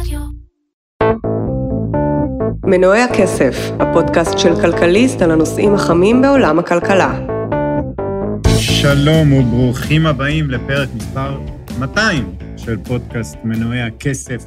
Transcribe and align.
רדיו. 0.00 0.20
מנועי 2.64 3.02
הכסף, 3.02 3.56
הפודקאסט 3.80 4.38
של 4.38 4.54
כלכליסט 4.60 5.22
על 5.22 5.30
הנושאים 5.30 5.74
החמים 5.74 6.22
בעולם 6.22 6.58
הכלכלה. 6.58 7.20
שלום 8.58 9.32
וברוכים 9.32 10.06
הבאים 10.06 10.50
לפרק 10.50 10.88
מספר 10.94 11.40
200 11.78 12.34
של 12.56 12.76
פודקאסט 12.84 13.36
מנועי 13.44 13.82
הכסף 13.82 14.44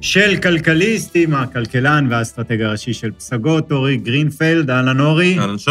של 0.00 0.36
כלכליסט 0.42 1.12
עם 1.14 1.34
הכלכלן 1.34 2.06
והאסטרטג 2.10 2.60
הראשי 2.60 2.92
של 2.92 3.10
פסגות, 3.10 3.72
אורי 3.72 3.96
גרינפלד. 3.96 4.70
אהלן 4.70 5.00
אורי. 5.00 5.38
אהלן 5.38 5.58
שי. 5.58 5.70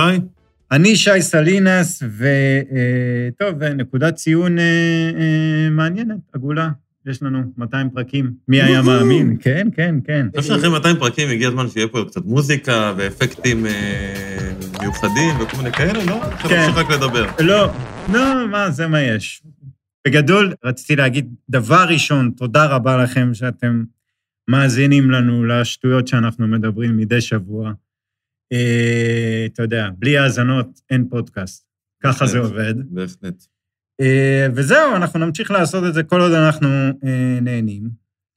אני 0.72 0.96
שי 0.96 1.22
סלינס, 1.22 2.04
וטוב, 2.04 3.64
נקודת 3.64 4.16
ציון 4.16 4.60
אה, 4.60 4.64
אה, 4.64 5.70
מעניינת, 5.70 6.18
עגולה. 6.34 6.70
יש 7.06 7.24
לנו 7.24 7.44
200 7.58 7.90
פרקים. 7.90 8.34
מי 8.48 8.62
היה 8.62 8.82
מאמין? 8.82 9.38
כן, 9.42 9.68
כן, 9.76 9.96
כן. 10.04 10.28
אני 10.34 10.42
חושב 10.42 10.54
שאחרי 10.54 10.70
200 10.70 10.96
פרקים 10.98 11.30
הגיע 11.30 11.48
הזמן 11.48 11.70
שיהיה 11.70 11.88
פה 11.88 12.04
קצת 12.08 12.26
מוזיקה 12.26 12.94
ואפקטים 12.98 13.66
אה, 13.66 14.52
מיוחדים 14.82 15.36
וכל 15.40 15.58
מיני 15.58 15.72
כאלה, 15.72 16.06
לא? 16.06 16.22
כן. 16.24 16.60
נמשיך 16.60 16.78
רק 16.78 16.92
לדבר. 16.92 17.26
לא, 17.40 17.74
לא, 18.14 18.48
מה, 18.48 18.72
זה 18.72 18.88
מה 18.88 19.02
יש. 19.02 19.42
בגדול, 20.08 20.54
רציתי 20.64 20.96
להגיד, 20.96 21.34
דבר 21.50 21.86
ראשון, 21.90 22.32
תודה 22.38 22.66
רבה 22.66 23.04
לכם 23.04 23.34
שאתם 23.34 23.84
מאזינים 24.50 25.12
לנו 25.12 25.46
לשטויות 25.46 26.08
שאנחנו 26.08 26.48
מדברים 26.48 26.98
מדי 26.98 27.22
שבוע. 27.22 27.72
אה, 28.54 29.46
אתה 29.54 29.64
יודע, 29.64 29.90
בלי 29.98 30.18
האזנות 30.18 30.68
אין 30.90 31.08
פודקאסט. 31.10 31.66
ככה 32.04 32.26
זה. 32.26 32.40
עובד. 32.40 32.74
בהחלט. 32.90 33.44
אה, 34.02 34.48
וזהו, 34.56 34.96
אנחנו 34.96 35.20
נמשיך 35.20 35.52
לעשות 35.52 35.84
את 35.86 35.94
זה 35.94 36.04
כל 36.04 36.22
עוד 36.22 36.32
אנחנו 36.32 36.68
אה, 37.06 37.40
נהנים, 37.42 37.90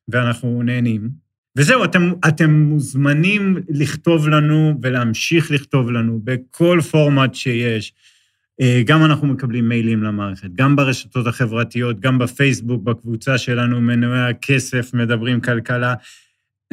ואנחנו 0.08 0.62
נהנים. 0.62 1.08
וזהו, 1.56 1.84
אתם, 1.84 2.12
אתם 2.28 2.50
מוזמנים 2.50 3.56
לכתוב 3.68 4.28
לנו 4.28 4.78
ולהמשיך 4.82 5.50
לכתוב 5.50 5.90
לנו 5.90 6.20
בכל 6.24 6.80
פורמט 6.90 7.34
שיש. 7.34 7.92
אה, 8.60 8.82
גם 8.86 9.04
אנחנו 9.04 9.26
מקבלים 9.26 9.68
מיילים 9.68 10.02
למערכת, 10.02 10.48
גם 10.54 10.76
ברשתות 10.76 11.26
החברתיות, 11.26 12.00
גם 12.00 12.18
בפייסבוק, 12.18 12.82
בקבוצה 12.82 13.38
שלנו, 13.38 13.80
מנועי 13.80 14.30
הכסף, 14.30 14.94
מדברים 14.94 15.40
כלכלה. 15.40 15.94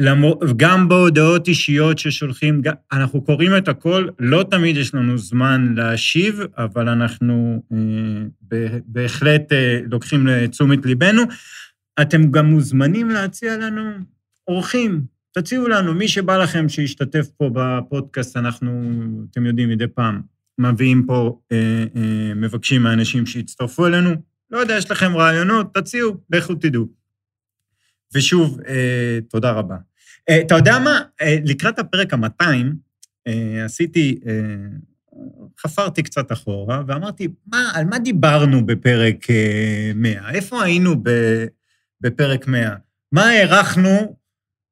למור, 0.00 0.40
גם 0.56 0.88
בהודעות 0.88 1.48
אישיות 1.48 1.98
ששולחים, 1.98 2.62
אנחנו 2.92 3.24
קוראים 3.24 3.56
את 3.56 3.68
הכל, 3.68 4.08
לא 4.18 4.42
תמיד 4.50 4.76
יש 4.76 4.94
לנו 4.94 5.18
זמן 5.18 5.74
להשיב, 5.76 6.40
אבל 6.56 6.88
אנחנו 6.88 7.62
אה, 7.72 8.58
בהחלט 8.86 9.52
אה, 9.52 9.80
לוקחים 9.90 10.26
לתשומת 10.26 10.86
ליבנו. 10.86 11.22
אתם 12.02 12.30
גם 12.30 12.46
מוזמנים 12.46 13.10
להציע 13.10 13.56
לנו 13.56 13.82
אורחים. 14.48 15.00
תציעו 15.32 15.68
לנו, 15.68 15.94
מי 15.94 16.08
שבא 16.08 16.36
לכם 16.36 16.68
שישתתף 16.68 17.26
פה 17.36 17.50
בפודקאסט, 17.54 18.36
אנחנו, 18.36 18.92
אתם 19.30 19.46
יודעים, 19.46 19.68
מדי 19.68 19.86
פעם 19.86 20.20
מביאים 20.58 21.06
פה, 21.06 21.40
אה, 21.52 21.84
אה, 21.96 22.34
מבקשים 22.34 22.82
מהאנשים 22.82 23.26
שיצטרפו 23.26 23.86
אלינו. 23.86 24.10
לא 24.50 24.58
יודע, 24.58 24.74
יש 24.76 24.90
לכם 24.90 25.16
רעיונות, 25.16 25.74
תציעו, 25.74 26.16
לכו 26.30 26.54
תדעו. 26.54 26.86
ושוב, 28.14 28.60
אה, 28.68 29.18
תודה 29.28 29.50
רבה. 29.50 29.76
אה, 30.30 30.40
אתה 30.40 30.54
יודע 30.54 30.78
מה? 30.78 31.02
אה, 31.20 31.36
לקראת 31.44 31.78
הפרק 31.78 32.14
ה-200, 32.14 32.44
אה, 33.26 33.64
עשיתי, 33.64 34.20
חפרתי 35.60 36.02
קצת 36.02 36.32
אחורה, 36.32 36.82
ואמרתי, 36.86 37.28
מה, 37.46 37.70
על 37.74 37.84
מה 37.84 37.98
דיברנו 37.98 38.66
בפרק 38.66 39.30
אה, 39.30 39.92
100? 39.94 40.30
איפה 40.30 40.62
היינו 40.62 40.96
בפרק 42.00 42.46
100? 42.46 42.74
מה 43.12 43.28
הערכנו 43.28 44.16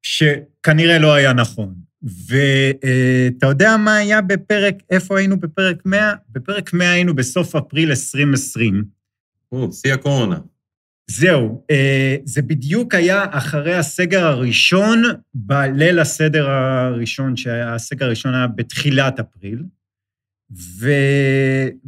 שכנראה 0.01 0.99
לא 0.99 1.13
היה 1.13 1.33
נכון? 1.33 1.75
ואתה 2.01 3.45
יודע 3.45 3.77
מה 3.77 3.95
היה 3.95 4.21
בפרק, 4.21 4.75
איפה 4.89 5.17
היינו 5.17 5.39
בפרק 5.39 5.81
100? 5.85 6.13
בפרק 6.29 6.73
100 6.73 6.91
היינו 6.91 7.15
בסוף 7.15 7.55
אפריל 7.55 7.89
2020. 7.89 8.83
או, 9.51 9.71
שיא 9.71 9.93
הקורונה. 9.93 10.39
זהו, 11.09 11.63
אה, 11.71 12.15
זה 12.23 12.41
בדיוק 12.41 12.95
היה 12.95 13.25
אחרי 13.31 13.75
הסגר 13.75 14.25
הראשון, 14.25 15.03
בליל 15.33 15.99
הסדר 15.99 16.49
הראשון, 16.49 17.37
שהסגר 17.37 18.05
הראשון 18.05 18.33
היה 18.35 18.47
בתחילת 18.47 19.19
אפריל, 19.19 19.63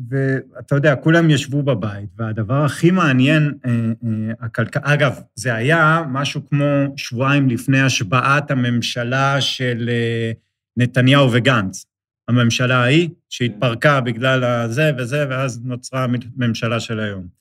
ואתה 0.09 0.75
יודע, 0.75 0.95
כולם 0.95 1.29
ישבו 1.29 1.63
בבית, 1.63 2.09
והדבר 2.17 2.65
הכי 2.65 2.91
מעניין, 2.91 3.53
אה, 3.65 3.71
אה, 3.71 4.33
הכלכ... 4.39 4.77
אגב, 4.77 5.19
זה 5.35 5.53
היה 5.53 6.03
משהו 6.09 6.49
כמו 6.49 6.65
שבועיים 6.95 7.49
לפני 7.49 7.81
השבעת 7.81 8.51
הממשלה 8.51 9.41
של 9.41 9.89
אה, 9.89 10.31
נתניהו 10.77 11.31
וגנץ. 11.31 11.85
הממשלה 12.27 12.75
ההיא, 12.75 13.09
שהתפרקה 13.29 14.01
בגלל 14.01 14.43
הזה 14.43 14.91
וזה, 14.97 15.25
ואז 15.29 15.61
נוצרה 15.63 16.07
הממשלה 16.37 16.79
של 16.79 16.99
היום. 16.99 17.40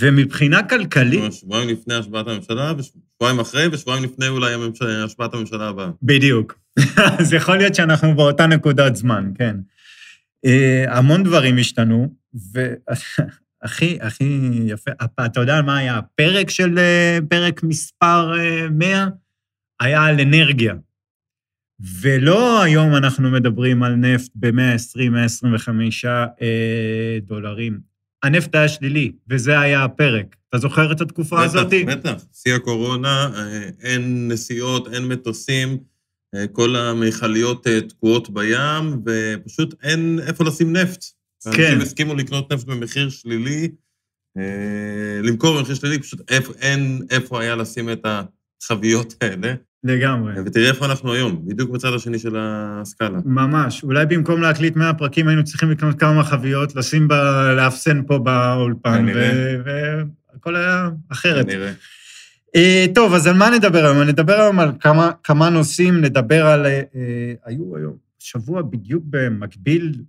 ומבחינה 0.00 0.62
כלכלית, 0.62 1.32
שבועיים 1.32 1.68
לפני 1.68 1.94
השבעת 1.94 2.28
הממשלה, 2.28 2.72
ושבועיים 2.78 3.40
אחרי, 3.40 3.66
ושבועיים 3.72 4.04
לפני 4.04 4.28
אולי 4.28 4.54
השבעת 5.04 5.34
הממשלה 5.34 5.68
הבאה. 5.68 5.90
בדיוק. 6.02 6.58
אז 7.18 7.32
יכול 7.32 7.56
להיות 7.56 7.74
שאנחנו 7.74 8.16
באותה 8.16 8.46
נקודת 8.46 8.96
זמן, 8.96 9.32
כן. 9.38 9.56
אה, 10.44 10.84
המון 10.88 11.22
דברים 11.22 11.58
השתנו, 11.58 12.14
והכי, 12.34 13.98
הכי 14.06 14.40
יפה, 14.66 14.90
אתה 15.04 15.40
יודע 15.40 15.62
מה 15.62 15.78
היה 15.78 15.96
הפרק 15.96 16.50
של 16.50 16.78
אה, 16.78 17.18
פרק 17.28 17.62
מספר 17.62 18.32
אה, 18.38 18.68
100? 18.70 19.06
היה 19.80 20.04
על 20.04 20.20
אנרגיה. 20.20 20.74
ולא 22.00 22.62
היום 22.62 22.96
אנחנו 22.96 23.30
מדברים 23.30 23.82
על 23.82 23.94
נפט 23.94 24.30
ב-120-125 24.34 26.08
אה, 26.42 27.18
דולרים. 27.22 27.95
הנפט 28.26 28.54
היה 28.54 28.68
שלילי, 28.68 29.12
וזה 29.30 29.60
היה 29.60 29.84
הפרק. 29.84 30.36
אתה 30.48 30.58
זוכר 30.58 30.92
את 30.92 31.00
התקופה 31.00 31.44
הזאת? 31.44 31.66
בטח, 31.66 31.76
בטח. 31.86 32.24
שיא 32.32 32.54
הקורונה, 32.54 33.30
אה, 33.36 33.68
אין 33.82 34.28
נסיעות, 34.28 34.94
אין 34.94 35.04
מטוסים, 35.08 35.78
אה, 36.34 36.46
כל 36.46 36.76
המכליות 36.76 37.66
אה, 37.66 37.80
תקועות 37.80 38.30
בים, 38.30 39.02
ופשוט 39.06 39.74
אין 39.82 40.18
איפה 40.26 40.44
לשים 40.44 40.76
נפט. 40.76 41.04
כן. 41.44 41.62
אנשים 41.62 41.80
הסכימו 41.80 42.14
לקנות 42.14 42.52
נפט 42.52 42.64
במחיר 42.64 43.10
שלילי, 43.10 43.68
למכור 45.22 45.58
במחיר 45.58 45.74
שלילי, 45.74 45.98
פשוט 45.98 46.20
אין 46.60 47.02
איפה 47.10 47.40
היה 47.40 47.56
לשים 47.56 47.90
את 47.90 48.06
החביות 48.62 49.14
האלה. 49.20 49.54
לגמרי. 49.86 50.32
ותראה 50.46 50.68
איפה 50.68 50.86
אנחנו 50.86 51.12
היום, 51.12 51.42
בדיוק 51.46 51.70
בצד 51.70 51.92
השני 51.94 52.18
של 52.18 52.36
הסקאלה. 52.38 53.18
ממש. 53.24 53.82
אולי 53.82 54.06
במקום 54.06 54.42
להקליט 54.42 54.76
100 54.76 54.94
פרקים, 54.94 55.28
היינו 55.28 55.44
צריכים 55.44 55.70
לקנות 55.70 56.00
כמה 56.00 56.24
חביות, 56.24 56.76
לשים, 56.76 57.08
ב... 57.08 57.12
לאפסן 57.56 58.02
פה 58.06 58.18
באולפן. 58.18 59.06
והכל 60.34 60.56
היה 60.56 60.88
אחרת. 61.12 61.46
כנראה. 61.46 61.72
אה, 62.56 62.86
טוב, 62.94 63.14
אז 63.14 63.26
על 63.26 63.34
מה 63.34 63.50
נדבר 63.50 63.84
היום? 63.84 64.02
נדבר 64.02 64.40
היום 64.40 64.60
על 64.60 64.72
כמה, 64.80 65.10
כמה 65.24 65.50
נושאים, 65.50 66.00
נדבר 66.00 66.46
על... 66.46 66.66
אה, 66.66 66.70
אה, 66.70 67.32
היו 67.44 67.76
היום, 67.76 68.05
שבוע 68.26 68.62
בדיוק 68.62 69.04
במקביל, 69.10 70.02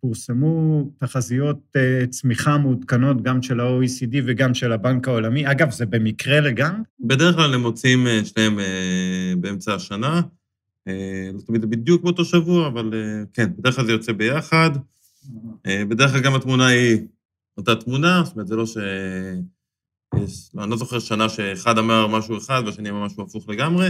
פורסמו 0.00 0.90
תחזיות 0.98 1.76
אה, 1.76 2.06
צמיחה 2.10 2.58
מעודכנות, 2.58 3.22
גם 3.22 3.42
של 3.42 3.60
ה-OECD 3.60 4.16
וגם 4.26 4.54
של 4.54 4.72
הבנק 4.72 5.08
העולמי. 5.08 5.50
אגב, 5.50 5.70
זה 5.70 5.86
במקרה 5.86 6.40
לגמרי? 6.40 6.80
בדרך 7.00 7.34
כלל 7.34 7.54
הם 7.54 7.60
מוצאים 7.60 8.06
אה, 8.06 8.24
שניהם 8.24 8.58
אה, 8.58 9.32
באמצע 9.40 9.74
השנה. 9.74 10.20
לא 11.34 11.40
תמיד 11.46 11.64
בדיוק 11.64 12.02
באותו 12.02 12.24
שבוע, 12.24 12.66
אבל 12.68 12.90
כן, 13.32 13.50
בדרך 13.58 13.76
כלל 13.76 13.86
זה 13.86 13.92
יוצא 13.92 14.12
ביחד. 14.12 14.70
בדרך 15.66 16.10
כלל 16.10 16.20
גם 16.20 16.34
התמונה 16.34 16.66
היא 16.66 16.98
אותה 17.56 17.74
תמונה, 17.74 18.22
זאת 18.24 18.34
אומרת, 18.34 18.46
זה 18.46 18.56
לא 18.56 18.66
ש... 18.66 18.76
יש, 20.16 20.50
לא, 20.54 20.62
אני 20.62 20.70
לא 20.70 20.76
זוכר 20.76 20.98
שנה 20.98 21.28
שאחד 21.28 21.78
אמר 21.78 22.06
משהו 22.06 22.38
אחד 22.38 22.62
והשני 22.66 22.90
אמר 22.90 23.06
משהו 23.06 23.22
הפוך 23.22 23.48
לגמרי. 23.48 23.88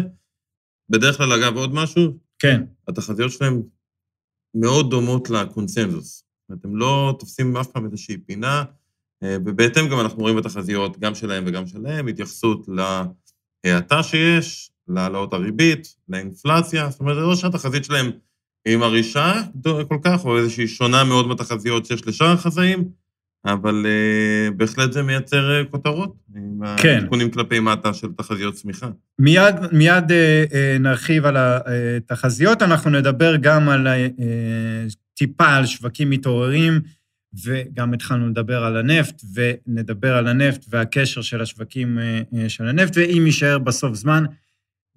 בדרך 0.90 1.16
כלל, 1.16 1.32
אגב, 1.32 1.56
עוד 1.56 1.74
משהו, 1.74 2.18
כן. 2.38 2.62
התחזיות 2.88 3.32
שלהם 3.32 3.62
מאוד 4.54 4.90
דומות 4.90 5.30
לקונסנזוס. 5.30 6.16
זאת 6.16 6.50
אומרת, 6.50 6.64
הם 6.64 6.76
לא 6.76 7.16
תופסים 7.18 7.56
אף 7.56 7.66
פעם 7.66 7.84
איזושהי 7.84 8.18
פינה, 8.18 8.64
אה, 9.22 9.36
ובהתאם 9.46 9.88
גם 9.88 10.00
אנחנו 10.00 10.20
רואים 10.20 10.36
בתחזיות, 10.36 10.98
גם 10.98 11.14
שלהם 11.14 11.44
וגם 11.46 11.66
שלהם, 11.66 12.08
התייחסות 12.08 12.66
להאטה 13.64 14.02
שיש, 14.02 14.70
להעלאות 14.88 15.32
הריבית, 15.32 15.96
לאינפלציה, 16.08 16.90
זאת 16.90 17.00
אומרת, 17.00 17.16
זה 17.16 17.22
לא 17.22 17.36
שהתחזית 17.36 17.84
שלהם 17.84 18.10
היא 18.64 18.76
מרעישה 18.76 19.32
כל 19.88 19.98
כך, 20.04 20.24
או 20.24 20.38
איזושהי 20.38 20.68
שונה 20.68 21.04
מאוד 21.04 21.26
מהתחזיות 21.26 21.86
שיש 21.86 22.06
לשאר 22.06 22.32
החזאים, 22.32 22.88
אבל 23.46 23.86
uh, 23.86 24.54
בהחלט 24.54 24.92
זה 24.92 25.02
מייצר 25.02 25.62
uh, 25.62 25.70
כותרות, 25.70 26.14
עם 26.36 26.60
כן. 26.76 26.88
העדכונים 26.88 27.30
כלפי 27.30 27.60
מטה 27.60 27.94
של 27.94 28.08
תחזיות 28.16 28.54
צמיחה. 28.54 28.88
מיד, 29.18 29.54
מיד 29.72 30.12
אה, 30.12 30.44
אה, 30.54 30.76
נרחיב 30.80 31.26
על 31.26 31.36
התחזיות, 31.36 32.62
אנחנו 32.62 32.90
נדבר 32.90 33.36
גם 33.36 33.68
על 33.68 33.86
אה, 33.86 34.06
טיפה 35.14 35.46
על 35.46 35.66
שווקים 35.66 36.10
מתעוררים, 36.10 36.80
וגם 37.44 37.94
התחלנו 37.94 38.28
לדבר 38.28 38.64
על 38.64 38.76
הנפט, 38.76 39.22
ונדבר 39.34 40.16
על 40.16 40.28
הנפט 40.28 40.64
והקשר 40.68 41.22
של 41.22 41.40
השווקים 41.40 41.98
אה, 41.98 42.22
אה, 42.34 42.48
של 42.48 42.68
הנפט, 42.68 42.96
ואם 42.96 43.22
יישאר 43.26 43.58
בסוף 43.58 43.94
זמן, 43.94 44.24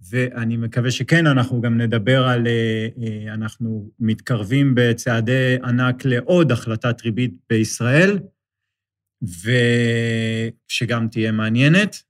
ואני 0.10 0.58
מקווה 0.58 0.92
שכן, 0.92 1.28
אנחנו 1.28 1.62
גם 1.62 1.78
נדבר 1.78 2.28
על... 2.28 2.48
אנחנו 3.34 3.90
מתקרבים 4.00 4.74
בצעדי 4.76 5.58
ענק 5.64 6.06
לעוד 6.06 6.52
החלטת 6.52 7.02
ריבית 7.02 7.34
בישראל, 7.50 8.20
ושגם 9.22 11.08
תהיה 11.08 11.32
מעניינת, 11.32 12.04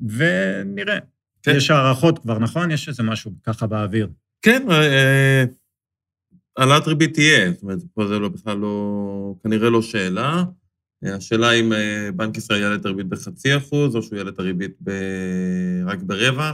ונראה. 0.00 0.98
כן. 1.42 1.52
יש 1.56 1.70
הערכות 1.70 2.18
כבר, 2.18 2.38
נכון? 2.38 2.70
יש 2.70 2.88
איזה 2.88 3.02
משהו 3.02 3.32
ככה 3.44 3.66
באוויר. 3.66 4.08
כן, 4.42 4.70
אה, 4.70 5.44
העלאת 6.56 6.86
ריבית 6.86 7.14
תהיה, 7.14 7.52
זאת 7.52 7.62
אומרת, 7.62 7.78
פה 7.94 8.06
זה 8.06 8.18
לא 8.18 8.28
בכלל 8.28 8.56
לא, 8.56 9.34
כנראה 9.42 9.70
לא 9.70 9.82
שאלה. 9.82 10.44
השאלה 11.02 11.52
אם 11.52 11.72
בנק 12.16 12.36
ישראל 12.36 12.60
יעלה 12.60 12.74
את 12.74 12.84
הריבית 12.84 13.06
בחצי 13.06 13.56
אחוז, 13.56 13.96
או 13.96 14.02
שהוא 14.02 14.16
יעלה 14.16 14.30
את 14.30 14.38
הריבית 14.38 14.76
ב... 14.82 14.90
רק 15.86 15.98
ברבע. 15.98 16.52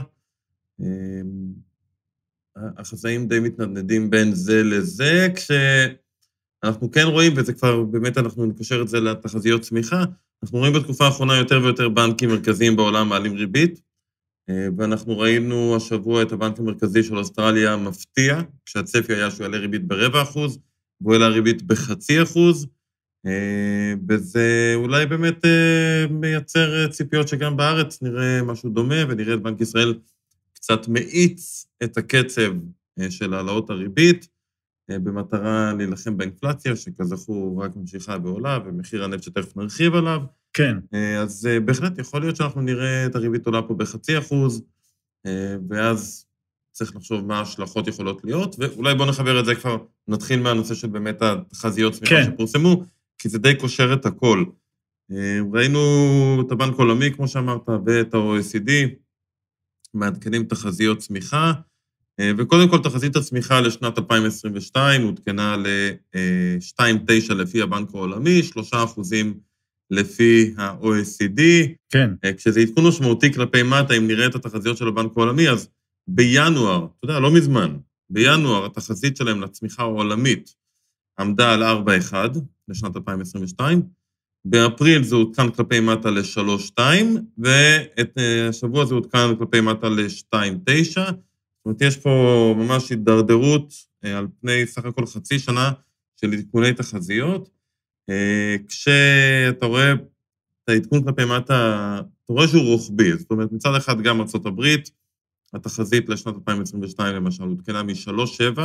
החזאים 2.55 3.27
די 3.27 3.39
מתנדנדים 3.39 4.09
בין 4.09 4.33
זה 4.33 4.63
לזה, 4.63 5.27
כשאנחנו 6.65 6.91
כן 6.91 7.05
רואים, 7.07 7.33
וזה 7.35 7.53
כבר, 7.53 7.83
באמת 7.83 8.17
אנחנו 8.17 8.45
נקשר 8.45 8.81
את 8.81 8.87
זה 8.87 8.99
לתחזיות 8.99 9.61
צמיחה, 9.61 10.03
אנחנו 10.43 10.59
רואים 10.59 10.73
בתקופה 10.73 11.05
האחרונה 11.05 11.37
יותר 11.37 11.59
ויותר 11.63 11.89
בנקים 11.89 12.29
מרכזיים 12.29 12.75
בעולם 12.75 13.09
מעלים 13.09 13.33
ריבית, 13.33 13.81
אה, 14.49 14.67
ואנחנו 14.77 15.19
ראינו 15.19 15.75
השבוע 15.75 16.21
את 16.21 16.31
הבנק 16.31 16.59
המרכזי 16.59 17.03
של 17.03 17.17
אוסטרליה 17.17 17.77
מפתיע, 17.77 18.41
כשהצפי 18.65 19.13
היה 19.13 19.31
שהוא 19.31 19.43
יעלה 19.43 19.57
ריבית 19.57 19.87
ברבע 19.87 20.21
אחוז, 20.21 20.59
והוא 21.01 21.13
העלה 21.13 21.27
ריבית 21.27 21.61
בחצי 21.61 22.23
אחוז, 22.23 22.67
אה, 23.25 23.93
וזה 24.09 24.71
אולי 24.75 25.05
באמת 25.05 25.45
אה, 25.45 26.05
מייצר 26.09 26.87
ציפיות 26.87 27.27
שגם 27.27 27.57
בארץ 27.57 28.01
נראה 28.01 28.43
משהו 28.43 28.69
דומה, 28.69 29.03
ונראה 29.09 29.33
את 29.33 29.41
בנק 29.41 29.61
ישראל 29.61 29.93
קצת 30.53 30.87
מאיץ 30.87 31.67
את 31.83 31.97
הקצב 31.97 32.53
של 33.09 33.33
העלאות 33.33 33.69
הריבית, 33.69 34.34
במטרה 34.89 35.73
להילחם 35.77 36.17
באינפלציה, 36.17 36.75
שכזכור 36.75 37.63
רק 37.63 37.75
ממשיכה 37.75 38.17
ועולה, 38.23 38.59
ומחיר 38.65 39.03
הנפט 39.03 39.23
שתכף 39.23 39.57
נרחיב 39.57 39.95
עליו. 39.95 40.21
כן. 40.53 40.77
אה, 40.93 41.21
אז 41.21 41.49
בהחלט 41.65 41.99
יכול 41.99 42.21
להיות 42.21 42.35
שאנחנו 42.35 42.61
נראה 42.61 43.05
את 43.05 43.15
הריבית 43.15 43.45
עולה 43.45 43.61
פה 43.61 43.73
בחצי 43.73 44.17
אחוז, 44.17 44.61
ואז 45.69 46.25
צריך 46.71 46.95
לחשוב 46.95 47.25
מה 47.25 47.37
ההשלכות 47.37 47.87
יכולות 47.87 48.23
להיות, 48.23 48.55
ואולי 48.59 48.95
בואו 48.95 49.09
נחבר 49.09 49.39
את 49.39 49.45
זה 49.45 49.55
כבר, 49.55 49.77
נתחיל 50.07 50.39
מהנושא 50.39 50.73
של 50.73 50.87
באמת 50.87 51.21
התחזיות 51.21 51.93
צמיחה 51.93 52.15
כן. 52.15 52.23
שפורסמו, 52.23 52.83
כי 53.17 53.29
זה 53.29 53.39
די 53.39 53.55
קושר 53.55 53.93
את 53.93 54.05
הכל. 54.05 54.45
ראינו 55.53 55.79
את 56.47 56.51
הבנק 56.51 56.73
העולמי, 56.73 57.13
כמו 57.13 57.27
שאמרת, 57.27 57.69
ואת 57.85 58.13
ה-OECD, 58.13 58.71
מעדכנים 59.93 60.43
תחזיות 60.43 60.97
צמיחה, 60.97 61.47
אה, 61.47 61.53
וקודם 62.37 62.69
כל 62.69 62.77
תחזית 62.83 63.15
הצמיחה 63.15 63.61
לשנת 63.61 63.97
2022 63.97 65.03
עודכנה 65.03 65.57
ל-2.9 65.57 67.33
לפי 67.33 67.61
הבנק 67.61 67.89
העולמי, 67.93 68.43
3 68.43 68.73
אחוזים 68.73 69.39
לפי 69.91 70.53
ה-OECD. 70.57 71.41
כן. 71.89 72.09
אה, 72.25 72.33
כשזה 72.33 72.59
עדכון 72.59 72.87
משמעותי 72.87 73.33
כלפי 73.33 73.63
מטה, 73.63 73.93
אם 73.93 74.07
נראה 74.07 74.25
את 74.25 74.35
התחזיות 74.35 74.77
של 74.77 74.87
הבנק 74.87 75.11
העולמי, 75.15 75.49
אז 75.49 75.69
בינואר, 76.07 76.85
אתה 76.85 77.05
יודע, 77.05 77.19
לא 77.19 77.31
מזמן, 77.31 77.77
בינואר 78.09 78.65
התחזית 78.65 79.17
שלהם 79.17 79.41
לצמיחה 79.41 79.83
העולמית 79.83 80.55
עמדה 81.19 81.53
על 81.53 81.63
4.1 81.63 82.15
לשנת 82.67 82.95
2022, 82.95 83.81
באפריל 84.45 85.03
זה 85.03 85.15
עודכן 85.15 85.51
כלפי 85.51 85.79
מטה 85.79 86.11
ל-3.2, 86.11 86.79
והשבוע 87.37 88.79
אה, 88.79 88.85
זה 88.85 88.93
עודכן 88.93 89.35
כלפי 89.37 89.61
מטה 89.61 89.89
ל-2.9. 89.89 90.97
זאת 91.65 91.81
אומרת, 91.81 91.81
יש 91.81 91.97
פה 91.97 92.55
ממש 92.57 92.89
הידרדרות 92.89 93.73
אה, 94.05 94.17
על 94.17 94.27
פני 94.41 94.65
סך 94.65 94.85
הכל 94.85 95.05
חצי 95.05 95.39
שנה 95.39 95.71
של 96.21 96.33
עדכוני 96.33 96.73
תחזיות. 96.73 97.49
אה, 98.09 98.55
כשאתה 98.67 99.65
רואה 99.65 99.93
את 99.93 100.69
העדכון 100.69 101.03
כלפי 101.03 101.25
מטה, 101.25 101.99
אתה 101.99 102.33
רואה 102.33 102.47
שהוא 102.47 102.63
רוחבי. 102.63 103.17
זאת 103.17 103.31
אומרת, 103.31 103.51
מצד 103.51 103.75
אחד 103.77 104.01
גם 104.01 104.21
ארה"ב, 104.21 104.61
התחזית 105.53 106.09
לשנת 106.09 106.35
2022 106.35 107.15
למשל 107.15 107.43
עודכנה 107.43 107.83
מ-3.7 107.83 108.59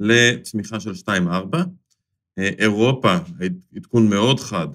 לצמיחה 0.00 0.80
של 0.80 0.92
2.4. 0.92 1.56
אירופה, 2.38 3.16
עדכון 3.76 4.08
מאוד 4.08 4.40
חד, 4.40 4.68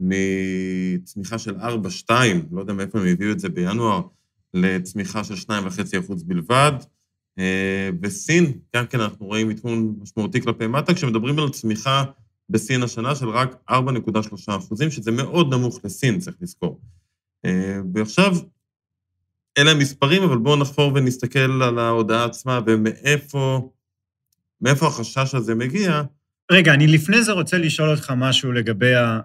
מצמיחה 0.00 1.38
של 1.38 1.56
4-2, 1.56 2.10
לא 2.52 2.60
יודע 2.60 2.72
מאיפה 2.72 3.00
הם 3.00 3.06
הביאו 3.06 3.32
את 3.32 3.40
זה 3.40 3.48
בינואר, 3.48 4.02
לצמיחה 4.54 5.24
של 5.24 5.34
2.5% 5.34 6.24
בלבד. 6.24 6.72
אה, 7.38 7.90
בסין, 8.00 8.52
גם 8.76 8.86
כן 8.86 9.00
אנחנו 9.00 9.26
רואים 9.26 9.50
עדכון 9.50 9.94
משמעותי 10.02 10.40
כלפי 10.40 10.66
מטה, 10.66 10.94
כשמדברים 10.94 11.38
על 11.38 11.48
צמיחה 11.48 12.04
בסין 12.50 12.82
השנה 12.82 13.14
של 13.14 13.28
רק 13.28 13.56
4.3 13.70 14.90
שזה 14.90 15.10
מאוד 15.10 15.54
נמוך 15.54 15.80
לסין, 15.84 16.18
צריך 16.18 16.36
לזכור. 16.40 16.80
אה, 17.44 17.78
ועכשיו, 17.94 18.36
אלה 19.58 19.70
המספרים, 19.70 20.22
אבל 20.22 20.36
בואו 20.38 20.56
נחפור 20.56 20.92
ונסתכל 20.94 21.62
על 21.62 21.78
ההודעה 21.78 22.24
עצמה 22.24 22.60
ומאיפה 22.66 23.70
מאיפה 24.60 24.86
החשש 24.86 25.34
הזה 25.34 25.54
מגיע. 25.54 26.02
רגע, 26.52 26.74
אני 26.74 26.86
לפני 26.86 27.22
זה 27.22 27.32
רוצה 27.32 27.58
לשאול 27.58 27.90
אותך 27.90 28.12
משהו 28.16 28.52
לגבי 28.52 28.94
אה, 28.94 29.20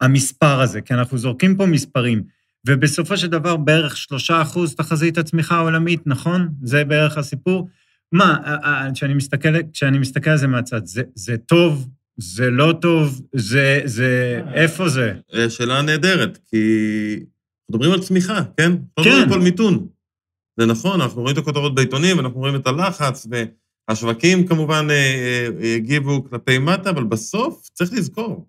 המספר 0.00 0.60
הזה, 0.60 0.80
כי 0.80 0.94
אנחנו 0.94 1.18
זורקים 1.18 1.56
פה 1.56 1.66
מספרים, 1.66 2.22
ובסופו 2.66 3.16
של 3.16 3.26
דבר 3.26 3.56
בערך 3.56 3.96
שלושה 3.96 4.42
אחוז 4.42 4.74
תחזית 4.74 5.18
הצמיחה 5.18 5.56
העולמית, 5.56 6.00
נכון? 6.06 6.48
זה 6.62 6.84
בערך 6.84 7.18
הסיפור. 7.18 7.68
מה, 8.12 8.36
אה, 8.44 8.88
כשאני 8.94 9.14
מסתכל, 9.14 9.48
כשאני 9.72 9.98
מסתכל 9.98 10.30
על 10.30 10.36
זה 10.36 10.46
מהצד, 10.46 10.86
זה, 10.86 11.02
זה 11.14 11.36
טוב, 11.36 11.88
זה 12.16 12.50
לא 12.50 12.74
טוב, 12.80 13.20
זה, 13.32 13.80
זה, 13.84 14.42
איפה 14.54 14.88
זה? 14.88 15.14
שאלה 15.48 15.82
נהדרת, 15.82 16.38
כי 16.50 16.56
מדברים 17.70 17.92
על 17.92 18.00
צמיחה, 18.00 18.42
כן? 18.56 18.72
כן. 19.04 19.28
לא 19.28 19.34
על 19.34 19.40
מיתון. 19.40 19.86
זה 20.60 20.66
נכון, 20.66 21.00
אנחנו 21.00 21.22
רואים 21.22 21.36
את 21.36 21.42
הכותרות 21.42 21.74
בעיתונים, 21.74 22.16
ואנחנו 22.16 22.38
רואים 22.40 22.56
את 22.56 22.66
הלחץ, 22.66 23.26
ו... 23.30 23.42
השווקים 23.88 24.46
כמובן 24.46 24.86
הגיבו 25.76 26.10
אה, 26.10 26.16
אה, 26.16 26.30
כלפי 26.30 26.58
מטה, 26.58 26.90
אבל 26.90 27.04
בסוף 27.04 27.68
צריך 27.72 27.92
לזכור, 27.92 28.46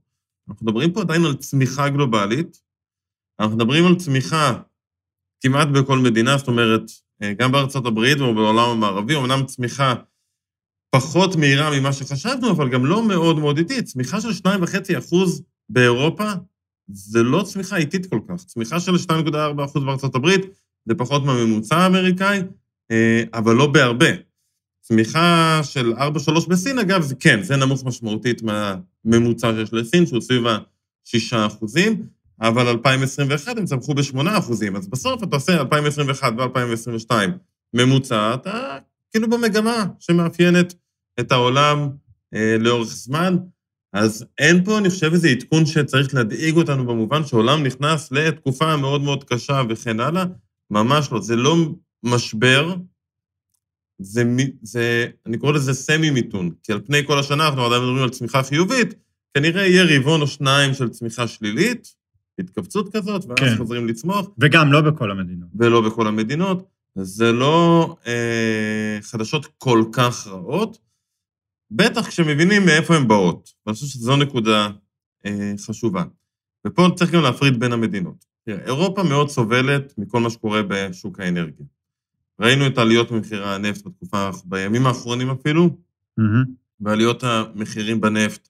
אנחנו 0.50 0.66
מדברים 0.66 0.92
פה 0.92 1.02
עדיין 1.02 1.26
על 1.26 1.36
צמיחה 1.36 1.90
גלובלית, 1.90 2.62
אנחנו 3.40 3.56
מדברים 3.56 3.86
על 3.86 3.96
צמיחה 3.96 4.60
כמעט 5.42 5.68
בכל 5.68 6.00
מדינה, 6.00 6.38
זאת 6.38 6.48
אומרת, 6.48 6.82
אה, 7.24 7.34
גם 7.34 7.52
בארצות 7.52 7.86
הברית 7.86 8.22
ובעולם 8.22 8.70
המערבי, 8.70 9.16
אמנם 9.16 9.46
צמיחה 9.46 9.94
פחות 10.90 11.36
מהירה 11.36 11.80
ממה 11.80 11.94
שחשבנו, 11.94 12.52
אבל 12.52 12.70
גם 12.70 12.86
לא 12.86 13.08
מאוד 13.08 13.40
מאוד 13.40 13.58
איטית. 13.58 13.86
צמיחה 13.86 14.22
של 14.22 14.30
2.5 14.30 14.98
אחוז 14.98 15.44
באירופה 15.70 16.32
זה 16.88 17.24
לא 17.24 17.44
צמיחה 17.44 17.78
איטית 17.78 18.06
כל 18.06 18.20
כך. 18.28 18.36
צמיחה 18.36 18.80
של 18.80 18.96
2.4 18.96 19.66
אחוז 19.66 19.84
בארצות 19.84 20.16
הברית 20.16 20.42
זה 20.86 20.96
פחות 20.96 21.24
מהממוצע 21.24 21.78
האמריקאי, 21.78 22.40
אבל 23.34 23.56
לא 23.56 23.68
בהרבה. 23.68 24.10
צמיחה 24.82 25.60
של 25.64 25.94
4-3 25.94 26.50
בסין, 26.50 26.80
אגב, 26.80 27.02
זה 27.02 27.16
כן, 27.16 27.44
זה 27.44 27.56
נמוך 27.56 27.86
משמעותית 27.86 28.42
מהממוצע 28.42 29.54
שיש 29.54 29.74
לסין, 29.74 30.06
שהוא 30.06 30.22
סביב 30.22 30.48
ה-6 30.48 31.36
אחוזים, 31.48 32.04
אבל 32.42 32.68
2021 32.68 33.58
הם 33.58 33.66
צמחו 33.66 33.94
ב-8 33.94 34.38
אחוזים, 34.38 34.76
אז 34.76 34.88
בסוף 34.88 35.24
אתה 35.24 35.36
עושה 35.36 35.60
2021 35.60 36.34
ו-2022 36.38 37.12
ממוצע, 37.74 38.34
אתה 38.34 38.78
כאילו 39.12 39.30
במגמה 39.30 39.86
שמאפיינת 40.00 40.74
את 41.20 41.32
העולם 41.32 41.90
אה, 42.34 42.56
לאורך 42.60 42.88
זמן, 42.88 43.38
אז 43.94 44.26
אין 44.38 44.64
פה, 44.64 44.78
אני 44.78 44.90
חושב, 44.90 45.14
איזה 45.14 45.30
עדכון 45.30 45.66
שצריך 45.66 46.16
להדאיג 46.16 46.58
אותנו 46.58 46.86
במובן 46.86 47.26
שהעולם 47.26 47.64
נכנס 47.64 48.12
לתקופה 48.12 48.78
מאוד 48.78 49.02
מאוד 49.02 49.24
קשה 49.24 49.62
וכן 49.70 50.00
הלאה, 50.00 50.24
ממש 50.72 51.12
לא, 51.12 51.22
זה 51.22 51.36
לא 51.36 51.56
משבר, 52.04 52.76
זה, 54.02 54.24
זה, 54.62 55.08
אני 55.26 55.38
קורא 55.38 55.52
לזה 55.52 55.74
סמי-מיתון, 55.74 56.52
כי 56.64 56.74
על 56.74 56.82
פני 56.86 57.06
כל 57.08 57.20
השנה 57.20 57.48
אנחנו 57.48 57.66
עדיין 57.66 57.82
מדברים 57.82 58.04
על 58.04 58.10
צמיחה 58.10 58.44
חיובית, 58.44 58.94
כנראה 59.34 59.68
יהיה 59.68 59.98
רבעון 59.98 60.22
או 60.22 60.28
שניים 60.28 60.74
של 60.74 60.90
צמיחה 60.90 61.28
שלילית, 61.28 61.96
התכווצות 62.40 62.96
כזאת, 62.96 63.26
ואז 63.26 63.38
כן. 63.40 63.58
חוזרים 63.58 63.88
לצמוח. 63.88 64.28
וגם 64.38 64.72
לא 64.72 64.82
בכל 64.82 65.12
המדינות. 65.12 65.50
ולא 65.56 65.82
בכל 65.82 66.08
המדינות. 66.08 66.64
זה 66.96 67.32
לא 67.32 67.96
אה, 68.08 68.98
חדשות 69.02 69.46
כל 69.58 69.84
כך 69.92 70.28
רעות, 70.28 70.78
בטח 71.72 72.08
כשמבינים 72.08 72.66
מאיפה 72.66 72.96
הן 72.96 73.08
באות. 73.08 73.50
ואני 73.66 73.74
חושב 73.74 73.88
שזו 73.88 74.16
נקודה 74.16 74.70
אה, 75.26 75.54
חשובה. 75.68 76.04
ופה 76.68 76.88
צריך 76.96 77.12
גם 77.12 77.22
להפריד 77.22 77.60
בין 77.60 77.74
המדינות. 77.74 78.26
אירופה 78.48 79.04
מאוד 79.04 79.30
סובלת 79.30 79.94
מכל 79.98 80.20
מה 80.20 80.30
שקורה 80.30 80.62
בשוק 80.68 81.20
האנרגיה. 81.20 81.66
ראינו 82.40 82.68
את 82.68 82.78
העליות 82.78 83.12
במחירי 83.12 83.54
הנפט 83.54 83.86
בתקופה, 83.86 84.30
בימים 84.46 84.86
האחרונים 84.86 85.30
אפילו, 85.30 85.70
mm-hmm. 86.20 86.50
ועליות 86.80 87.24
המחירים 87.24 88.02
בנפט 88.02 88.49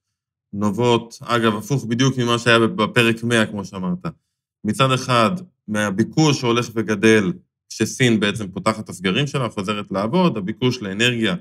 נובעות, 0.54 1.18
אגב, 1.22 1.56
הפוך 1.56 1.86
בדיוק 1.86 2.18
ממה 2.18 2.40
שהיה 2.40 2.60
בפרק 2.60 3.24
100, 3.24 3.46
כמו 3.46 3.66
שאמרת. 3.66 4.06
מצד 4.64 4.92
אחד, 4.92 5.32
מהביקוש 5.68 6.40
שהולך 6.40 6.70
וגדל 6.76 7.34
כשסין 7.70 8.20
בעצם 8.20 8.52
פותחת 8.52 8.84
את 8.84 8.90
הסגרים 8.90 9.28
שלה, 9.28 9.50
חוזרת 9.50 9.92
לעבוד, 9.92 10.38
הביקוש 10.38 10.82
לאנרגיה 10.82 11.36